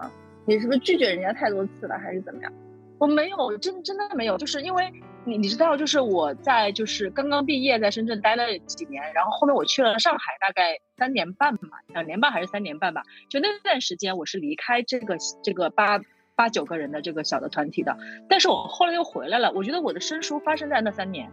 [0.46, 2.52] 你是不是拒绝人家太多次了，还是怎么样？
[2.98, 4.92] 我没有，真真的没有，就是因为。
[5.24, 13.02] 你你知道，就是我在就是刚刚毕业，在深圳待了几年，然后后面我去了上海，大概三年半吧，两年半还是三年半吧。
[13.28, 16.00] 就那段时间，我是离开这个这个八
[16.34, 17.96] 八九个人的这个小的团体的。
[18.28, 19.52] 但是我后来又回来了。
[19.52, 21.30] 我觉得我的生疏发生在那三年，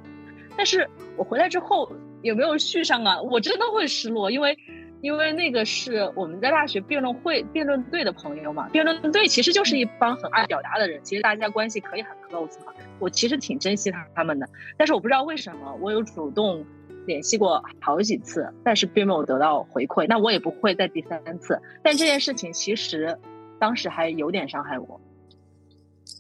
[0.58, 1.90] 但是我回来之后
[2.22, 3.22] 有没有续上啊？
[3.22, 4.58] 我真的会失落，因为。
[5.02, 12.74] 因为那个是我们在大学辩论会、辩论队的朋友嘛，辩论队其实就是一帮很爱表达的人，其实大家关系可以很 close 嘛。
[13.00, 16.66] 我其实挺珍惜他他们的，但是我不知道为什么，我有主动
[17.06, 21.62] 联系过好几次，但是并没有得到回馈，那我也不会再第三次。
[21.84, 23.20] 但这件事情其实
[23.60, 25.00] 当时还有点伤害我。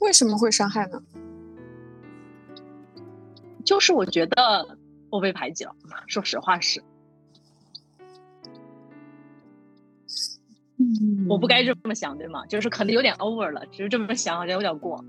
[0.01, 1.01] 为什么会伤害呢？
[3.65, 4.77] 就是我觉得
[5.09, 5.75] 我被排挤了，
[6.07, 6.83] 说实话是。
[11.27, 12.45] 我不该这么想，对吗？
[12.47, 15.03] 就是可能有点 over 了，只是这么想好像有点过。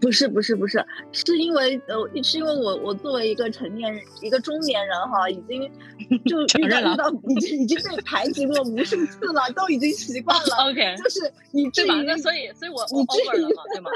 [0.00, 5.70] 不是不是不是，是因为呃，是因为我我作为一个成年人，一个中年人哈，已经
[6.26, 10.56] 就遇到遇到已经已经被排挤过无数次了，都已经习惯了。
[10.68, 11.94] OK，就是你对吧？
[12.02, 13.90] 那所以所以我我 over 了嘛，对吗？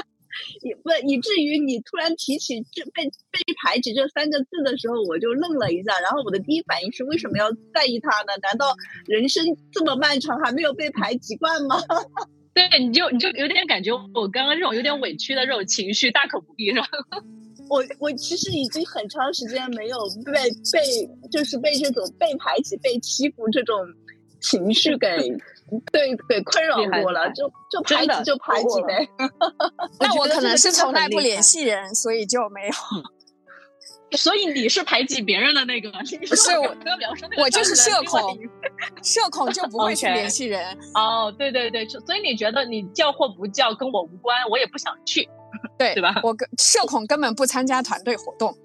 [0.62, 5.92] 以不以至于你突然提起这被被排挤这三个字的时候，我就愣了一下。
[6.01, 8.33] 然后我的第一反应是，为什么要在意他呢？
[8.42, 8.74] 难道
[9.07, 11.77] 人生这么漫长，还没有被排挤惯吗？
[12.55, 16.87] 对，你就你就有点感觉，我刚刚这种有点委屈的这种情绪，大可不必，是吧？
[17.70, 20.33] 我我其实已经很长时间没有被
[20.72, 23.77] 被就是被这种被排挤、被欺负这种
[24.40, 25.09] 情绪给
[25.92, 29.09] 对给困扰过了，就就排挤就排挤呗。
[30.01, 32.72] 那我可能是从来不联系人，所以就没有。
[34.16, 35.90] 所以你是排挤别人的那个？
[35.90, 36.74] 不是我，
[37.37, 38.38] 我就是社恐，
[39.03, 40.74] 社恐就不会去联系人。
[40.94, 45.29] 哦，对对对，所以你觉得你叫或不叫跟我无关，我也不想去。
[45.77, 46.18] 对对吧？
[46.22, 48.57] 我跟社恐根本不参加团队活动。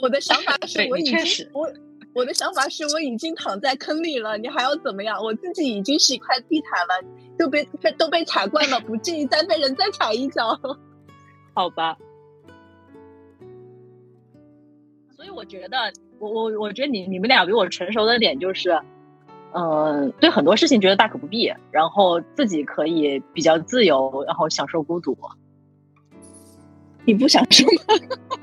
[0.00, 1.16] 我的想法是我已经
[1.52, 1.70] 我
[2.12, 5.22] 我的想法是我已经躺在坑里了，你还要怎么样？
[5.22, 6.94] 我自己已经是一块地毯了，
[7.38, 7.64] 都被
[7.96, 10.58] 都被踩惯了，不介意再被人再踩一脚。
[11.54, 11.96] 好吧。
[15.16, 15.76] 所以我觉得，
[16.18, 18.80] 我我我觉得你你们俩比我成熟的点就是，
[19.52, 25.16] 嗯，对很多事情觉得大可不必，然后自己可以比较自由，然后享受孤独。
[27.04, 28.40] 你不享受吗？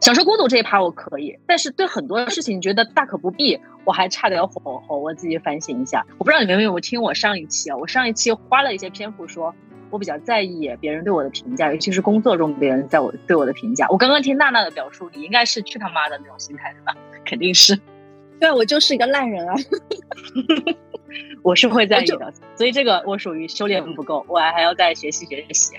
[0.00, 4.98] 享受孤独这一趴我可以，但是对很多事情觉得大可不必，我还差点火候。
[4.98, 6.04] 我自己反省一下。
[6.18, 7.76] 我不知道你们有没有听我上一期啊？
[7.76, 9.54] 我上一期花了一些篇幅说，
[9.90, 13.86] 我比较在意别人对我的评价，尤其是工作中别人在我对我的评价。
[13.88, 16.96] 我刚刚听娜娜的表述，你应该是去他妈的那种心态对吧？
[17.24, 17.78] 肯定是。
[18.40, 19.54] 对，我就是一个烂人啊。
[21.42, 25.74] 我是会在意的，所以这个我属于修炼不够，我还要再学习学习。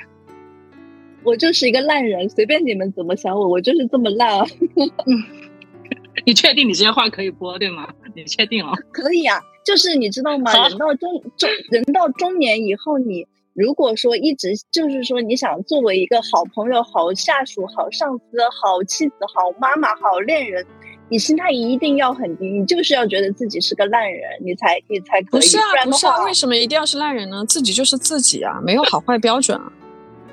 [1.24, 4.46] 我就是一个烂人，随便你们怎么想我，我就是这么烂啊！
[6.26, 7.88] 你确定你这些话可以播对吗？
[8.16, 8.74] 你确定啊？
[8.92, 10.52] 可以啊，就是你知道吗？
[10.68, 18.24] 人到中中人到中年以后，你如果说一直就是说你想作为一个好朋友、好下属、好上司、
[18.62, 20.66] 好妻子、好妈妈、好恋人，
[21.10, 25.40] 你心态一定要很低，你就是要觉得自己是个烂人，你才你才可以。
[25.40, 27.46] 不是啊，不是啊，为什么一定要是烂人呢？
[27.46, 29.72] 自己就是自己啊，没有好坏标准啊。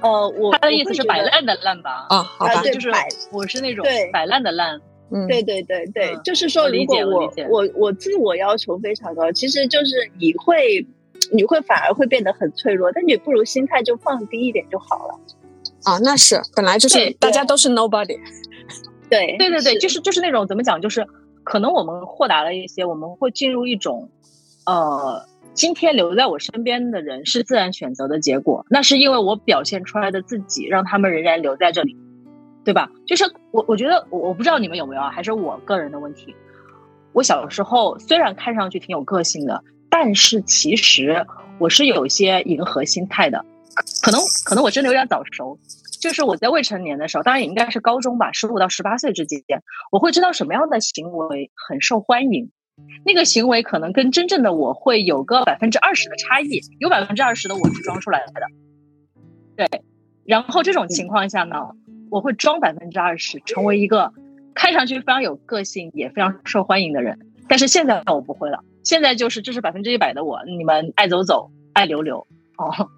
[0.01, 2.07] 呃，我他的意思是摆烂的烂吧？
[2.11, 2.91] 啊，好吧，就是
[3.33, 4.81] 我是那种摆烂的烂。
[5.11, 10.85] 嗯，对对对对，就是说，如果我我我自我要求非常高，其实就是你会
[11.33, 15.15] 你会反而会变得很脆弱，但你不如心态就放低一点就好了。
[15.85, 18.19] 啊，那是本来就是大家都是 nobody。
[19.09, 21.07] 对对对对，就是就是那种怎么讲，就是
[21.45, 24.11] 可能我们豁达了一些，我们会进入一种
[24.67, 25.25] 呃。
[25.57, 31.97] 今天留在我身边的人是自然选择的结果，那是因为我表现出来的自己让他们仍然留在这里，
[32.63, 32.91] 对吧？
[33.07, 36.37] 就是我，我觉得我我不知道你们有没有啊，还是我个人的问题。
[37.15, 41.27] 我小时候虽然看上去挺有个性的，但是其实
[41.59, 43.43] 我是有一些迎合心态的，
[44.03, 45.59] 可能可能我真的有点早熟。
[46.03, 49.41] 就是我在未成年的时候，当然也应该是高中吧，十五到十八岁之间，
[49.91, 52.51] 我会知道什么样的行为很受欢迎。
[53.05, 58.33] 那个行为可能跟真正的我会有个百分之二十的差异，有百分之二十的我是装出来的，
[59.57, 59.83] 对。
[60.25, 61.71] 然后这种情况下呢，
[62.11, 64.13] 我会装百分之二十，成为一个
[64.55, 67.19] 看上去非常有个性也非常受欢迎的人。
[67.49, 72.27] 但是现在我不会了，现在就是这是百分之一百的我，你们爱走走，爱留留，
[72.59, 72.91] 哦。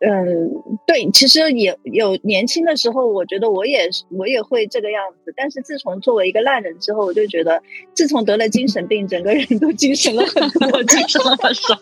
[0.00, 5.32] 嗯，对，其实也有年轻的时候，我觉得我也我也会这个样子。
[5.36, 7.62] 但是自从作为一个烂人之后，我就觉得，
[7.94, 11.74] 自从得了精神病，整个人都精神了很多，精神了很少。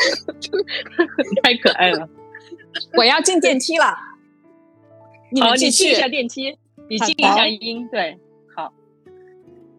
[1.42, 2.08] 太可爱了！
[2.96, 3.86] 我要进电梯了。
[5.40, 6.56] 好，你去一下电梯，
[6.88, 7.88] 你静一下音。
[7.90, 8.16] 对，
[8.56, 8.72] 好。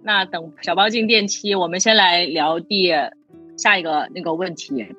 [0.03, 2.91] 那等小包进电梯，我们先来聊第
[3.57, 4.95] 下一个那个问题。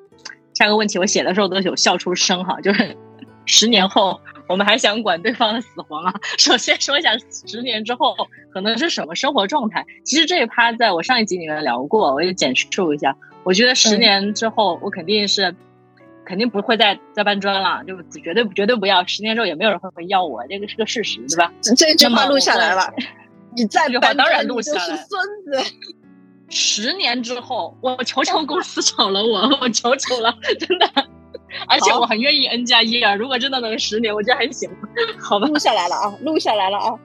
[0.53, 2.95] 下个问题我写的时候都有笑出声哈，就是
[3.45, 6.13] 十年后我们还想管对方的死活吗？
[6.37, 7.11] 首先说一下
[7.47, 8.15] 十年之后
[8.51, 9.85] 可能是什么生活状态。
[10.03, 13.15] 其实这一趴在我上一集里面聊过，我也简述一下。
[13.43, 15.53] 我觉得十年之后我肯定是
[16.25, 19.05] 肯定不会再再搬砖了，就绝对绝对不要。
[19.05, 21.51] 十年之后也没有人会会要我，这个是个事实，对吧？
[21.75, 22.93] 这句话录下来了，
[23.55, 24.79] 你再句话当然录下来。
[24.79, 25.73] 孙子。
[26.53, 30.87] 十年之后，我求求公司炒了我，我求求了，真的，
[31.67, 33.15] 而且我很愿意 N 加一啊！
[33.15, 34.69] 如果真的能十年，我觉得还行，
[35.19, 35.47] 好吧？
[35.47, 36.99] 录下来了啊，录下来了啊。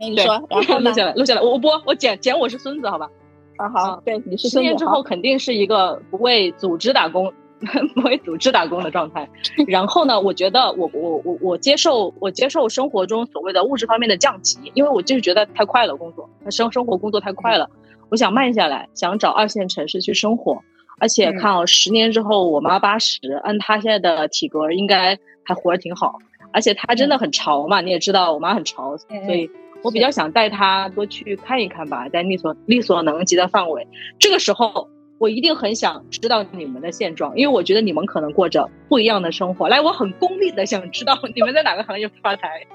[0.00, 3.10] 哎，你说，然后录下来，录下来，我我播，我剪剪，我是孙子，好吧？
[3.56, 7.32] 啊好，对，你是十年之后肯定是一个不为组织打工。
[7.94, 9.28] 不为组织打工的状态，
[9.66, 10.20] 然后呢？
[10.20, 17.68] 我觉得我我我我接受我接受生活中所谓的物质方面的降级，因为我就是觉得太快了，工作生生活工作太快了，
[18.10, 20.62] 我想慢下来，想找二线城市去生活。
[21.00, 26.18] 而且看哦，十年之后我妈八十，按她现在的体格，应该还活得挺好。
[26.52, 29.50] 而且她真的很潮嘛，你也知道，我妈很潮，所以
[29.82, 33.86] 我比较想带她多去看一看吧，在力所力所能及的范围。
[34.20, 39.68] 这个时候，我一定很想知道你们的现状，因为我觉得你们可能过着不一样的生活。
[39.68, 42.66] 来，我很功利的想知道你们在哪个行业发财。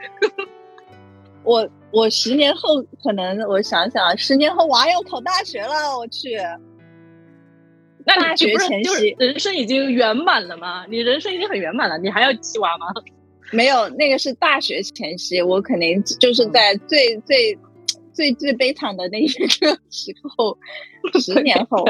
[1.43, 6.38] 我我十年后可能我想想，十年后娃要考大学了，我去。
[8.06, 10.86] 那大学前夕，人生已经圆满了吗？
[10.89, 12.88] 你人生已经很圆满了，你还要鸡娃吗？
[13.52, 17.58] 没有，那个是大学前夕，我肯定就是在最最
[18.19, 20.58] 最最悲惨的那一个时候，
[21.21, 21.86] 十年后。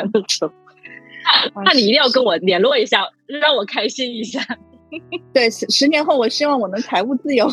[1.66, 4.40] 那你一定要跟我联络一下，让我开心一下。
[5.34, 7.50] 对，十十年后，我希望我能财务自由。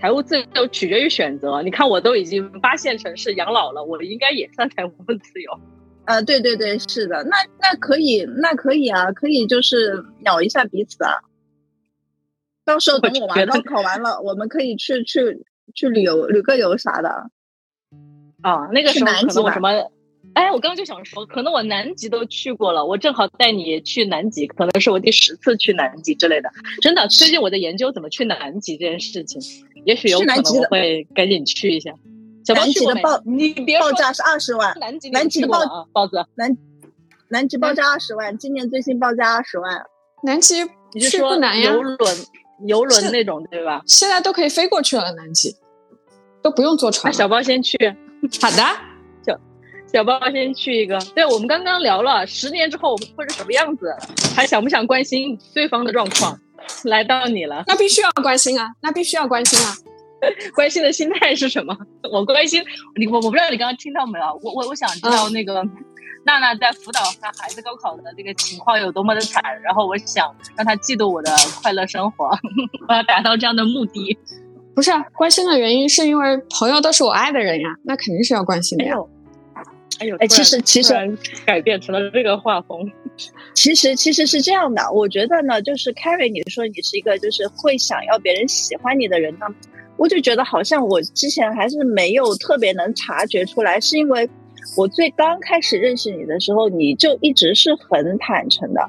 [0.00, 1.60] 财务自由取决于选择。
[1.60, 4.90] 你看，我都已经八线城市养老了，我应该也算财务
[5.22, 5.60] 自由。
[6.06, 11.12] 啊，对对对，是的，那那可以，那可以啊，可以就是鸟一下彼此啊。
[12.64, 17.30] 到时候等我娃高考完了，我们可以去去去旅游旅个游啥的。
[18.42, 19.68] 啊，那个时候可能我什么？
[20.34, 26.50] 哎，我刚刚就想说，可能我南极都去过了，我正好带你去南极，可能是我第十次去南极之类的。
[26.80, 29.40] 真的，最近我在研究怎么去南极这件事情，
[29.84, 31.90] 也许有可能我会赶紧去一下。
[32.54, 36.56] 南极的报你别报价是二十万，南极南极的报包子南
[37.28, 39.84] 南极报价二十万，今年最新报价二十万。
[40.22, 40.62] 南极
[40.94, 41.98] 你是说游轮
[42.66, 43.82] 游轮那种对吧？
[43.86, 45.54] 现在都可以飞过去了，南极
[46.42, 47.12] 都不用坐船。
[47.12, 47.76] 小包先去，
[48.40, 48.62] 好的，
[49.26, 49.38] 小
[49.92, 50.98] 小包先去一个。
[51.14, 53.94] 对我们刚刚聊了十年之后我们会是什么样子，
[54.34, 56.38] 还想不想关心对方的状况？
[56.84, 59.74] 来到你了，那必须要关心啊，那必须要关心啊。
[60.54, 61.74] 关心的心态是什么？
[62.12, 62.62] 我关心
[62.96, 64.38] 你，我我不知道你刚刚听到没有？
[64.42, 65.64] 我我我想知道那个
[66.26, 72.26] 娜娜在辅导她孩子高考的这个情况有多么的惨，然后我想让她嫉妒我的快乐生活，
[72.86, 74.18] 我要达到这样的目的。
[74.74, 78.94] 不是关心的原因，是因为朋友都是我爱的人呀，那肯定是要关心的呀。
[79.98, 80.94] 哎呦，哎，其实其实
[81.44, 82.90] 改变成了这个画风。
[83.52, 89.46] 其实其实是这样的，我觉得呢，就是 Carrie，你说你是一个就是会想要别人喜欢你的人呢。
[89.98, 94.26] 我就觉得好像我之前还是没有特别能察觉出来，是因为
[94.74, 98.80] 我最刚开始认识你的时候，你就一直是很坦诚的，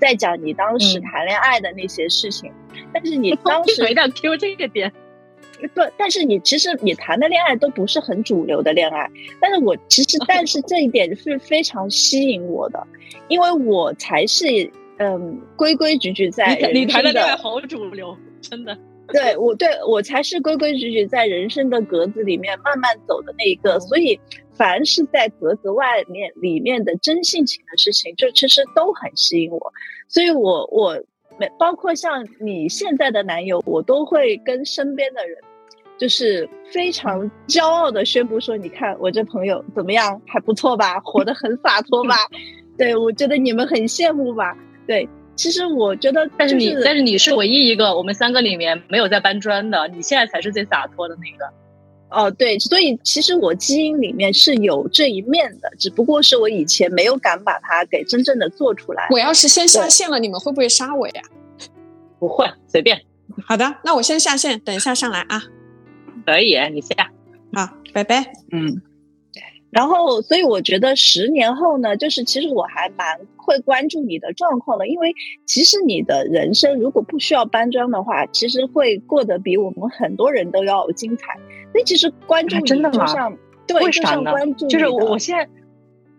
[0.00, 2.52] 在讲你当时谈恋爱的那些事情。
[2.92, 4.92] 但是你 当时一定要 Q 这个点，
[5.68, 9.10] 不，但是你其实你谈的恋爱都不是很主流的恋爱。
[9.40, 12.86] 但是我其实， 但是这一点是非常吸引我的，
[13.28, 14.44] 因为我才是
[14.98, 18.76] 嗯规规矩矩在你谈的恋爱好主流，真的。
[19.12, 24.20] 对我对我才是规规矩矩在人生的格子里面慢慢走的那一个，所以
[24.52, 29.72] 凡是在格子外面里面的真性情的事情，就其实都很吸引我。
[30.06, 30.96] 所以我我
[31.40, 35.38] 没包括像你现在的男友，我都会跟身边的人，
[36.00, 42.16] 就是非常骄傲的宣布说：“你看我这朋友怎么样，还不错吧，活得很洒脱吧？
[42.78, 44.56] 对我觉得你们很羡慕吧？
[44.86, 51.50] 对。”其实我觉得，但是你，但是你是唯一一个我们三个里面没有在搬砖的，你现在才是最洒脱的那个。
[52.10, 59.08] 哦，对，所以其实我基因里面是有这一面的，只不过是我以前没有敢把它给真正的做出来。
[59.10, 61.22] 我要是先下线了，你们会不会杀我呀？
[62.18, 63.00] 不会，随便。
[63.46, 65.42] 好的，那我先下线，等一下上来啊。
[66.30, 67.10] 可以，你下。
[67.52, 68.32] 好，拜拜。
[68.52, 68.80] 嗯。
[69.70, 75.14] 然后，所以我觉得十年后呢，就是其实我还蛮会关注你的状况的，因为
[75.46, 81.38] 其实你的人生如果不需要搬砖的话，其实会过得比我们很多人都要精彩。
[81.70, 83.06] 所以其实关注你，真的吗？
[83.68, 84.32] 对，为啥呢？
[84.68, 85.48] 就是我现在，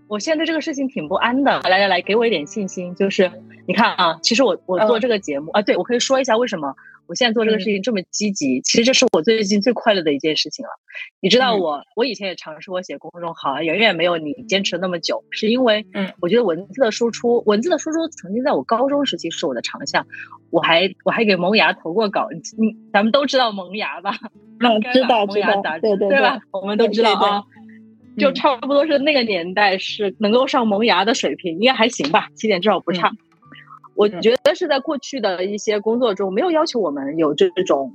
[0.08, 1.60] 我现在对这个事情挺不安的。
[1.64, 2.96] 来来来，给我一点信心。
[2.96, 3.30] 就是
[3.68, 6.74] 你看啊，其实我我做这个节目啊，对我可以说一下为什么。
[7.12, 10.70] 我现在做这个事情这么积极，其实这是我最近最快乐的一件事情了。
[11.20, 20.08] 你知道，我我以前也尝试过写公众号，远远没有你坚持那么久，是因为，嗯，我觉得文字的输出，文字的输出曾经在我高中时期是我的长项，
[20.52, 24.18] 我还我还给萌芽投过稿，你咱们都知道萌芽吧？
[24.62, 26.40] 嗯，知道知道，对对对吧？
[26.52, 27.44] 我们都知道啊，
[28.18, 33.12] 就差不多是那个年代是能够上萌芽的水平，应该还行吧，起点至少不差。
[33.96, 37.94] 我觉得是在过去的一些工作中，没有要求我们有这种，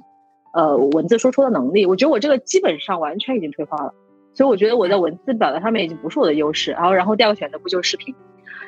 [0.52, 1.86] 呃，文字输出的能力。
[1.86, 3.94] 我觉得我这个基本上完全已经退化了，
[4.34, 6.72] 所以我觉得我在文字表达上面已经不是我的优势。
[6.72, 8.14] 然后，然后第二个选择不就是视频？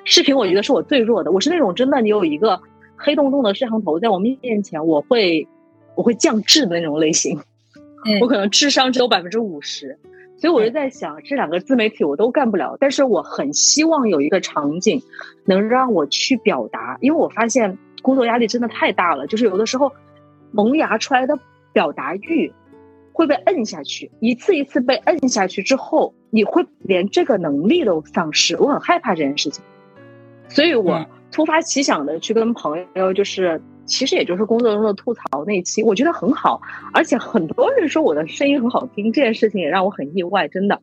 [0.05, 1.33] 视频我觉得是我最弱的。
[1.33, 2.61] 我是那种真的，你有一个
[2.97, 5.47] 黑洞洞的摄像头在我面前，我会
[5.95, 7.39] 我会降智的那种类型。
[8.21, 9.99] 我可能智商只有百分之五十，
[10.39, 15.03] 所以我就在想，这两个自媒体我都干不了，但是我很希望有一个场景
[15.45, 19.93] 能让我去表达，因为我发现工作压力真的太大了，就是有的时候
[20.53, 21.37] 萌芽出来的
[21.73, 22.53] 表达欲
[23.13, 28.57] 会被摁下去，一次一次被摁下去之后，你会连这个能力都丧失。
[28.57, 29.65] 我很害怕这件事情，
[30.49, 36.61] 所以我突发奇想的去跟朋友，就是其实也就是工作中的吐槽那期，我觉得很好，
[36.93, 40.81] 而且很多人说我的声音很好听，这件事情也让我很意外，真的。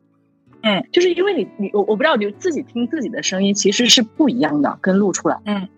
[0.62, 5.38] 嗯，就是因为你你我我不知道你自己听自己的声音其实是不一样的，跟录出来。
[5.44, 5.68] 嗯，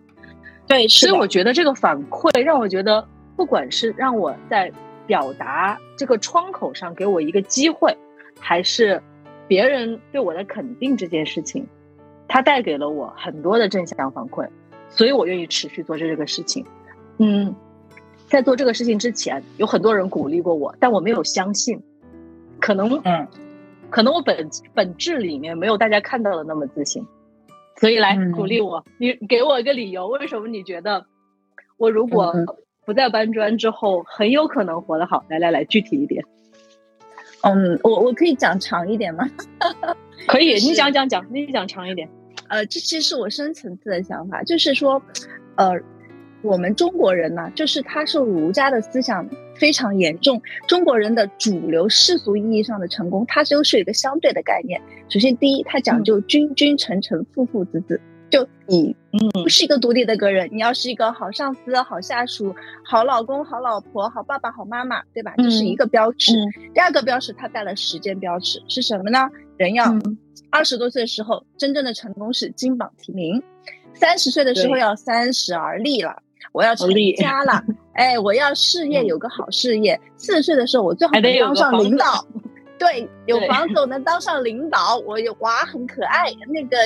[0.66, 3.06] 对，所以我觉得这个反馈让我觉得，
[3.36, 4.72] 不管是让我在
[5.06, 7.94] 表达这个窗口上给我一个机会，
[8.40, 9.02] 还是
[9.46, 11.66] 别人对我的肯定这件事情，
[12.26, 14.48] 它带给了我很多的正向反馈，
[14.88, 16.64] 所以我愿意持续做这个事情。
[17.18, 17.54] 嗯，
[18.28, 21.82] 在做这个事情之前，有很多人鼓励过我，但我没有相信，
[22.60, 23.26] 可能嗯。
[23.90, 27.06] 可能我本本质里面没有大家看到的那么自信，
[27.80, 28.84] 所以来鼓励我。
[28.98, 31.06] 你给我一个理由，为什么你觉得
[31.78, 32.34] 我如果
[32.84, 35.24] 不再搬砖之后，很有可能活得好？
[35.30, 36.22] 来来来，具体一点。
[37.40, 39.26] 嗯，我我可以讲长一点吗？
[40.28, 42.06] 可以，你讲讲讲，你讲长一点。
[42.48, 45.00] 呃，这其实是我深层次的想法，就是说，
[45.56, 45.72] 呃。
[46.42, 50.40] 我们中国人呢，就是他受儒家的思想非常严重。
[50.66, 54.80] 中国人的主流世俗意义上的成功，它就是一个相对的概念。
[55.08, 58.94] 首先，第一，它讲究君君臣臣父父子子，就你
[59.42, 65.34] 不是一个独立的个人，你要是一个好上司、好下属、好老公、好老婆、好爸爸、好妈妈，对吧？
[65.38, 66.32] 这是一个标尺。
[66.72, 69.28] 第二个标尺，它带了时间标尺，是什么呢？
[69.56, 69.92] 人要
[70.50, 73.40] 二十多岁的时候，真正的成功是金榜题名；
[73.92, 76.22] 三十岁的时候要三十而立了。
[76.52, 77.62] 我要成家了，
[77.94, 80.00] 哎，我要事业有个好事业。
[80.16, 82.26] 四十岁的时候，我最好能当上领导。
[82.78, 84.98] 对，有房子我能当上领导。
[84.98, 86.76] 我有娃很可爱，那个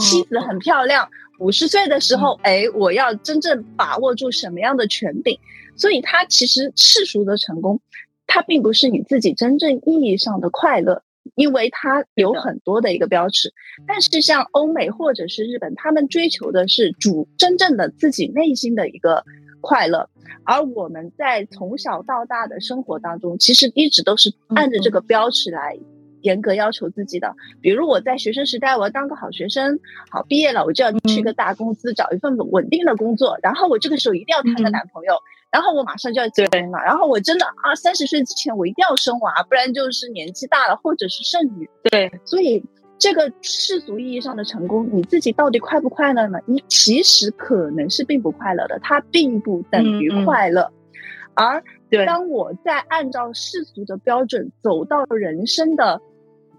[0.00, 1.08] 妻子很漂亮。
[1.38, 5.38] 五十岁的时候，哎，我要真正把握住什么样的权柄。
[5.76, 7.80] 所以，他其实世俗的成功，
[8.26, 11.02] 它并不是你自己真正意义上的快乐。
[11.34, 13.52] 因为它有很多的一个标尺，
[13.86, 19.24] 但是像欧美或者是日本，他们追求的是主真正的自己内心的一个
[19.60, 20.08] 快乐，
[20.44, 25.78] 而我们在从小到大的生活当中，其实一直都是按着这个标尺来
[26.26, 27.34] 严格要求自己的。
[27.60, 29.78] 比如我在学生时代，我要当个好学生，
[30.10, 35.14] 好毕业了，我就要去个大公司找一份稳定的工作，然后我这个时候一定要谈个男朋友。
[35.52, 41.70] 然后我马上就要结婚了，然后我真的啊，三十岁之前我一定要生娃，不然就是年纪大了或者是剩女。
[41.84, 42.62] 对，所以
[42.98, 46.38] 这个世俗意义上的成功，你自己到底快不快乐呢？
[46.46, 50.70] 你其实可能是并不快乐的，它并不等于快乐。
[51.34, 51.62] 而
[52.06, 56.00] 当我在按照世俗的标准走到人生的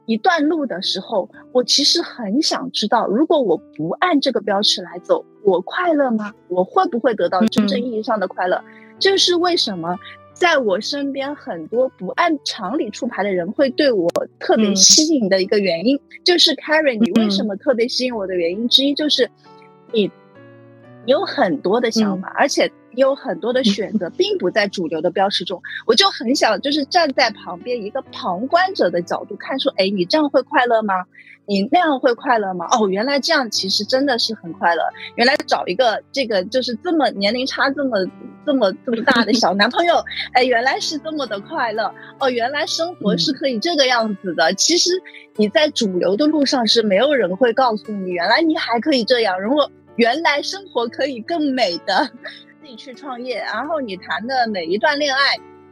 [0.07, 5.23] 一段路的时候，我其实很想知道，如果我不按这个标尺来走。
[5.43, 6.33] 我快乐吗？
[6.49, 8.61] 我会不会得到真正意义上的快乐？
[8.99, 9.97] 这是为什么，
[10.33, 19.29] 在我身边很多不按常理出牌的人会对我特别吸引的一个原因，就是 Karen，你为什么特别吸引我的原因之一就是，
[19.93, 20.11] 你
[21.07, 25.61] 有很多的想法，而且有很多的选择，并不在主流的标识中。
[25.85, 30.93] 我就很想就是站在旁边一个旁观者的角度看，说，哎，你这样会快乐吗？
[31.49, 32.67] 你那样会快乐吗？
[32.71, 34.83] 哦，原来这样其实真的是很快乐。
[35.15, 38.05] 原来找一个这个就是这么年龄差这么
[38.45, 39.95] 这么这么大的小男朋友，
[40.33, 41.89] 哎，原来是这么的快乐。
[42.19, 44.53] 哦，原来生活是可以这个样子的。
[44.55, 44.91] 其实
[45.37, 49.41] 你在主流的路上是没有人会告诉你，原来你还可以这样。
[49.41, 52.09] 如果原来生活可以更美的，
[52.61, 55.19] 自己去创业，然后你谈的每一段恋爱。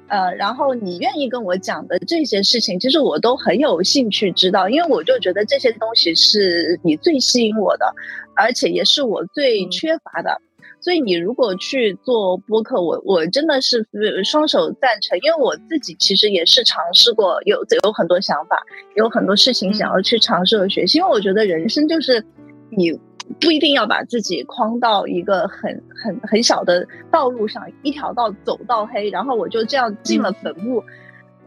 [0.07, 7.91] 呃，然后你愿意跟我讲的这些事情，其实我都很有兴趣知道，因为我就觉得这些东西是你最吸引我的，
[8.35, 10.39] 而且也是我最缺乏的。
[10.79, 13.83] 所以你如果去做播客，我我真的是
[14.23, 18.61] 双手赞成，因为我自己其实也是尝试过，有有很多想法，
[18.95, 22.23] 有很多事情想要去尝试和学习，因为我觉得人生就是
[22.69, 22.91] 你。
[23.39, 30.83] 不一定要把自己框到一个很很很小的道路上，一条道走到黑，然后我就这样进了坟墓。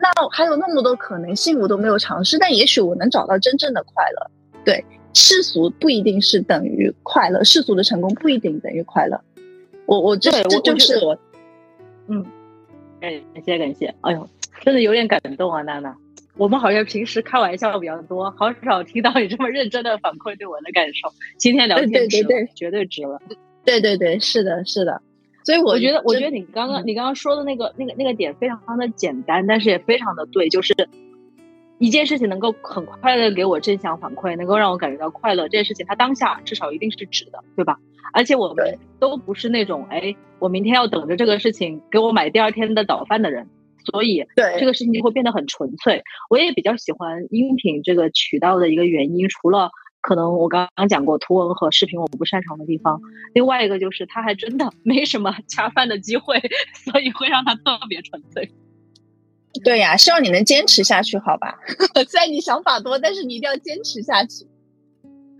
[0.00, 4.30] 那还有那么多可能性，我都没有尝试，但也许我能找到真正的快乐。
[4.64, 9.20] 对，世俗不一定是等于快乐，世俗的成功不一定等于快乐。
[9.86, 11.18] 我我这这就是我，
[12.08, 12.24] 嗯，
[13.00, 13.10] 感
[13.44, 14.28] 谢感谢，哎呦，
[14.62, 15.96] 真的有点感动啊，娜娜。
[16.38, 21.12] 我们好像平时开玩笑比较多，好少听到你这么认真的反馈对我的感受。
[21.36, 23.20] 今天聊天值了，绝对值了。
[23.64, 25.02] 对对对，是的，是的。
[25.44, 30.72] 所以我觉得，我觉得你刚刚你刚刚说的那个那个那个点非常的简单，但是也非常的对，就是
[31.78, 37.80] 一件事情能够很快的给我正向反馈，能够让我感觉到快乐，这件事情它当下至少一定是值的，对吧？
[38.12, 43.48] 而且我们都不是那种哎，我明天要等着这个事情给我买第二天的早饭的人，
[43.86, 46.02] 所以对这个事情就会变得很纯粹。
[46.30, 49.70] 我也比较喜欢音频这个渠道的一个原因，除了
[50.00, 53.00] 可能我刚刚讲过图文和视频我不擅长的地方，
[53.34, 56.40] 另外一个就是它还真的 没什么恰饭的机会，
[56.74, 58.50] 所以会让它特别纯粹。
[59.64, 61.58] 对呀，希望你能坚持下去，好吧？
[62.08, 64.46] 虽然你想法多，但是你一定要坚持下去。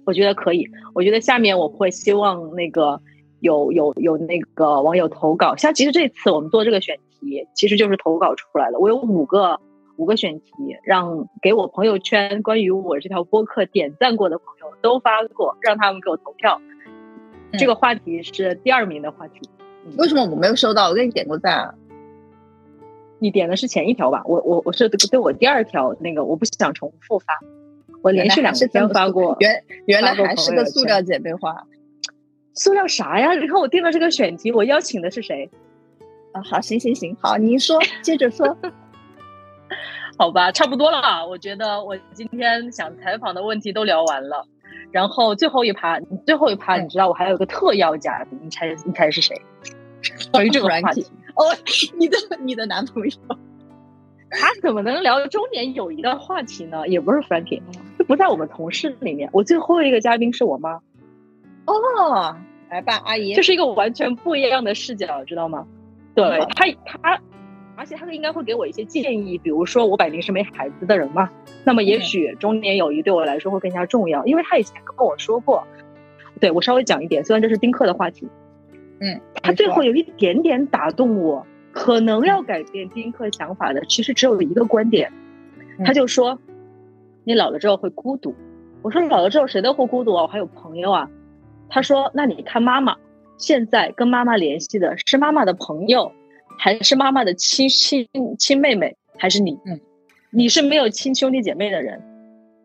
[0.04, 3.00] 我觉得可以，我觉得下面我会希望那个
[3.40, 8.78] 有有有那个网友投稿，像其实这次我们做这个选题，其实就是投稿出来的。
[8.78, 9.60] 我有五个
[9.96, 10.52] 五个选题，
[10.82, 16.60] 让给我朋友圈关于我这条播客点赞过的朋友都发过，让他们给我投票。
[17.58, 19.40] 这个话题是第二名的话题。
[19.96, 20.90] 为什么我没有收到？
[20.90, 21.74] 我给你点过赞啊。
[23.18, 24.22] 你点的是前一条吧？
[24.26, 27.26] 我我我是对我第二条那个，我不想重复发。
[28.00, 31.66] 我连续两天发过，原原来还是个塑料姐妹花。
[32.54, 33.34] 塑料啥呀？
[33.34, 35.50] 你看我定的这个选题，我邀请的是谁？
[36.38, 38.56] 啊，好，行行行，好，您说，接着说。
[40.16, 41.26] 好吧，差不多了。
[41.26, 44.46] 我觉得我今天想采访的问题都聊完了，
[44.92, 49.34] 然后最后一趴，最后一趴，你知道我还有个特邀嘉宾，你猜你猜是谁？
[50.30, 51.04] 关于这个话题。
[51.34, 51.44] 哦，
[51.98, 53.10] 你的你的男朋友。
[54.30, 56.86] 他怎么能聊中年友谊的话题呢？
[56.86, 57.62] 也不是 Frankie，
[57.98, 59.30] 就不在我们同事里面。
[59.32, 60.74] 我最后一个嘉宾是我妈。
[61.64, 62.36] 哦，
[62.68, 65.66] 来吧，阿姨，这是一个完全不一样的视角，知道吗？
[66.22, 67.20] 对他，他，
[67.76, 71.30] 而且他应该会给我一些建议，比如说我摆明是没孩子的人嘛，
[71.64, 75.66] 那么也许中年友谊对我来说会更加重要，因为他以前跟我说过。
[76.40, 78.28] 对我稍微讲一点，虽然这是丁克的话题，
[79.00, 81.46] 嗯，他最后有一点点打动我。
[81.70, 85.12] 可能要改变丁克想法的，其实只有一个观点，
[85.84, 86.40] 他就说
[87.22, 88.34] ：“你老了之后会孤独。”
[88.82, 91.08] 我说：“老了之后谁都会孤独啊，我还有朋友啊。”
[91.68, 92.96] 他说：“那你看妈妈，
[93.38, 96.12] 现在跟妈妈联系的是妈妈的朋友，
[96.58, 98.06] 还是妈妈的亲亲
[98.38, 99.58] 亲妹妹，还是你？
[99.64, 99.80] 嗯，
[100.30, 102.02] 你是没有亲兄弟姐妹的人，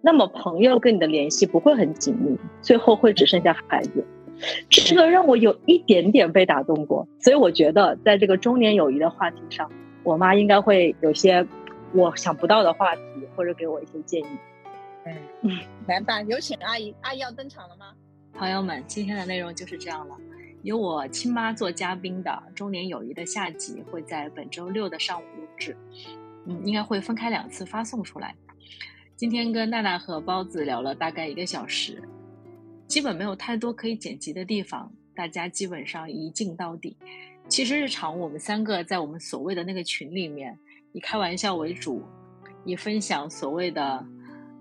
[0.02, 4.06] 那么朋友跟你的联系不会很紧密，最后会只剩下孩子。”
[4.68, 9.72] 这个让我有一点点被打动过，所以我觉得在这个中年友谊的话题上，
[10.04, 11.46] 我妈应该会有些
[11.94, 13.02] 我想不到的话题，
[13.36, 14.28] 或者给我一些建议。
[15.44, 17.94] 嗯，来吧，有请阿姨，阿姨要登场了吗？
[18.34, 20.16] 朋友们，今天的内容就是这样了。
[20.64, 25.76] 由我亲妈做嘉宾的中年友谊的下集会在本周六的上午录制，
[26.46, 28.34] 嗯，应该会分开两次发送出来。
[29.18, 32.02] 今天跟娜娜和包子聊了大概一个小时。
[32.88, 36.96] 基本没有太多可以剪辑的地方，大家基本上一镜到底。
[37.50, 40.58] 其实日常我们三个在我们所谓的那个群里面，
[40.94, 42.02] 以开玩笑为主，
[42.64, 44.06] 以分享所谓的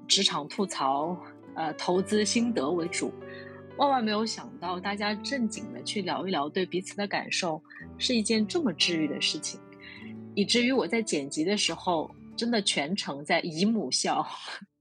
[0.08, 1.16] 职场吐槽、
[1.54, 3.12] 呃投资心得为主。
[3.76, 7.62] 万万没有想到，大家正经的去聊一聊对彼此的感受，
[7.98, 9.60] 是一件这么治愈的事情，
[10.34, 14.26] 以至于我在剪辑的时候，真的全程在姨母笑。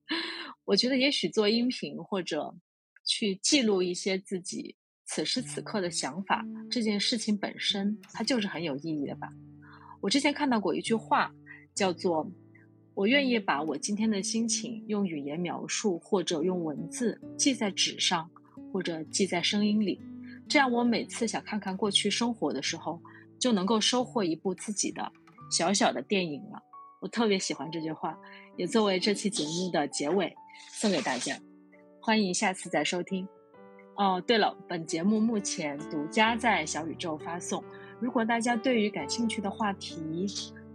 [0.65, 2.55] 我觉得也许做音频或者。
[3.03, 4.75] 去记录一些自己
[5.05, 9.27] 此时此刻的想法，这件事情本身它就是很有意义的吧。
[9.99, 11.33] 我之前看到过一句话，
[11.73, 12.31] 叫做
[12.93, 18.29] “我愿意把我今天的心情用语言描述，或者用文字记在纸上，
[18.71, 19.99] 或者记在声音里，
[20.47, 22.99] 这样我每次想看看过去生活的时候，
[23.39, 25.11] 就能够收获一部自己的
[25.51, 26.61] 小小的电影了。”
[27.01, 28.15] 我特别喜欢这句话，
[28.57, 30.35] 也作为这期节目的结尾
[30.71, 31.35] 送给大家。
[31.99, 33.27] 欢迎下次再收听。
[33.95, 37.63] 哦，对了，本节目目前独家在小宇宙发送。
[37.99, 40.25] 如果大家对于感兴趣的话题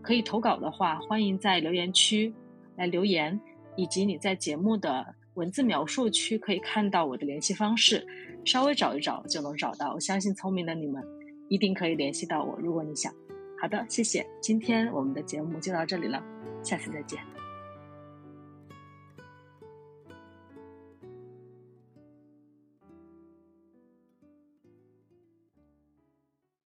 [0.02, 2.32] 可以投稿的话，欢迎在留言区
[2.76, 3.40] 来留言，
[3.76, 8.04] 以及你在节目的文字描述区可以看到我的联系方式，
[8.44, 9.92] 稍微找一找就能找到。
[9.94, 11.02] 我相信聪明的你们
[11.48, 13.12] 一定可以联系到我，如果你想。
[13.60, 14.26] 好的，谢谢。
[14.40, 16.22] 今天我们的节目就到这里了，
[16.62, 17.35] 下次再见。